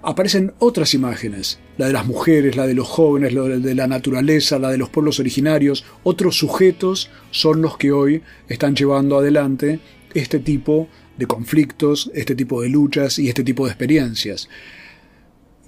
[0.00, 4.58] aparecen otras imágenes, la de las mujeres, la de los jóvenes, la de la naturaleza,
[4.58, 9.80] la de los pueblos originarios, otros sujetos son los que hoy están llevando adelante
[10.14, 14.48] este tipo de conflictos, este tipo de luchas y este tipo de experiencias.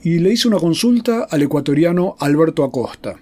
[0.03, 3.17] Y le hice una consulta al ecuatoriano Alberto Acosta.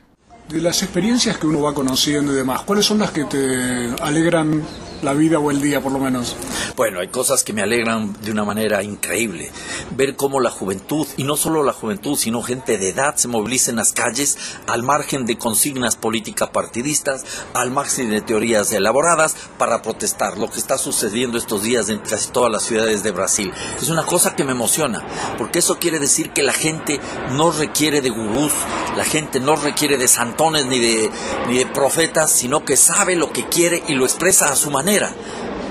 [0.48, 4.62] De las experiencias que uno va conociendo y demás, ¿cuáles son las que te alegran
[5.02, 6.36] la vida o el día por lo menos?
[6.76, 9.50] Bueno, hay cosas que me alegran de una manera increíble.
[9.92, 13.70] Ver cómo la juventud, y no solo la juventud, sino gente de edad, se moviliza
[13.70, 17.24] en las calles al margen de consignas políticas partidistas,
[17.54, 22.30] al margen de teorías elaboradas para protestar lo que está sucediendo estos días en casi
[22.30, 23.52] todas las ciudades de Brasil.
[23.80, 25.04] Es una cosa que me emociona,
[25.38, 27.00] porque eso quiere decir que la gente
[27.32, 28.52] no requiere de gurús,
[28.96, 31.10] la gente no requiere de santones ni de,
[31.48, 34.85] ni de profetas, sino que sabe lo que quiere y lo expresa a su manera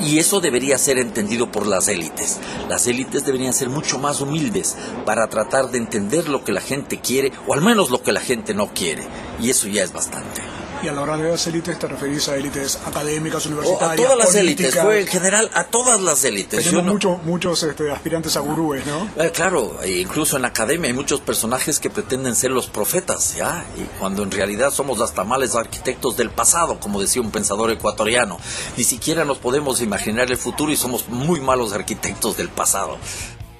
[0.03, 2.37] y eso debería ser entendido por las élites.
[2.69, 6.99] Las élites deberían ser mucho más humildes para tratar de entender lo que la gente
[6.99, 9.03] quiere o al menos lo que la gente no quiere.
[9.39, 10.41] Y eso ya es bastante.
[10.83, 14.17] Y a la hora de las élites te referís a élites académicas, universitarias, a todas
[14.17, 14.65] las políticas.
[14.75, 16.63] élites, fue en general a todas las élites.
[16.63, 19.09] Tenemos no- muchos, muchos este, aspirantes a gurúes, ¿no?
[19.23, 23.35] Eh, claro, e incluso en la academia hay muchos personajes que pretenden ser los profetas,
[23.35, 23.65] ¿ya?
[23.77, 28.37] Y cuando en realidad somos hasta males arquitectos del pasado, como decía un pensador ecuatoriano.
[28.77, 32.97] Ni siquiera nos podemos imaginar el futuro y somos muy malos arquitectos del pasado.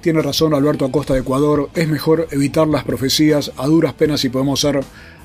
[0.02, 4.30] Tiene razón Alberto Acosta de Ecuador, es mejor evitar las profecías a duras penas si
[4.30, 4.82] podemos ser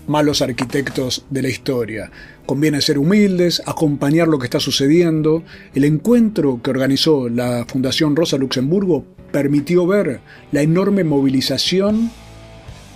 [0.06, 2.10] malos arquitectos de la historia.
[2.46, 5.42] Conviene ser humildes, acompañar lo que está sucediendo.
[5.74, 10.20] El encuentro que organizó la Fundación Rosa Luxemburgo permitió ver
[10.52, 12.10] la enorme movilización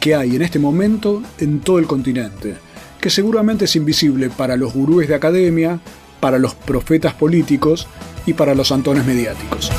[0.01, 2.55] que hay en este momento en todo el continente,
[3.01, 5.81] que seguramente es invisible para los gurúes de academia,
[6.21, 7.87] para los profetas políticos
[8.27, 9.71] y para los santones mediáticos.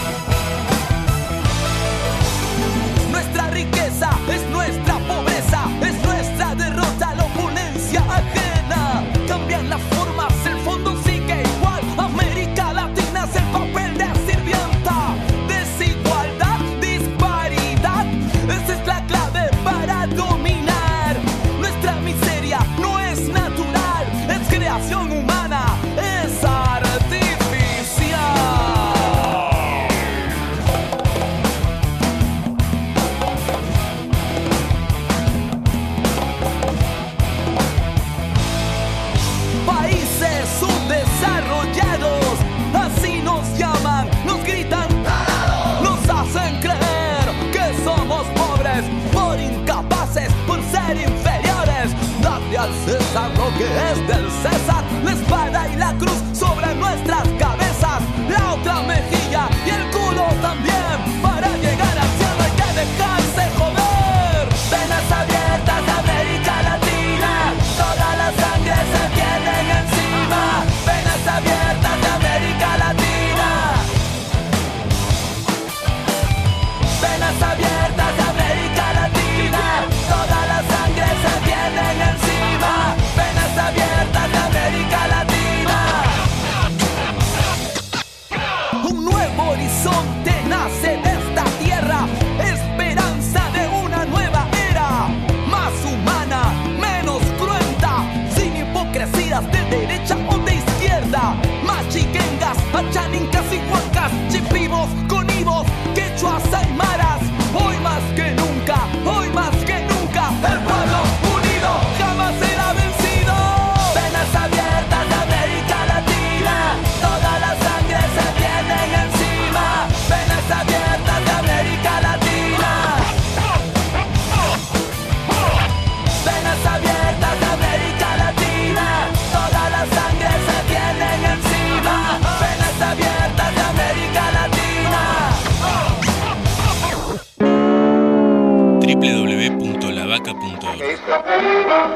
[53.77, 54.14] as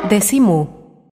[0.09, 0.78] Decimu.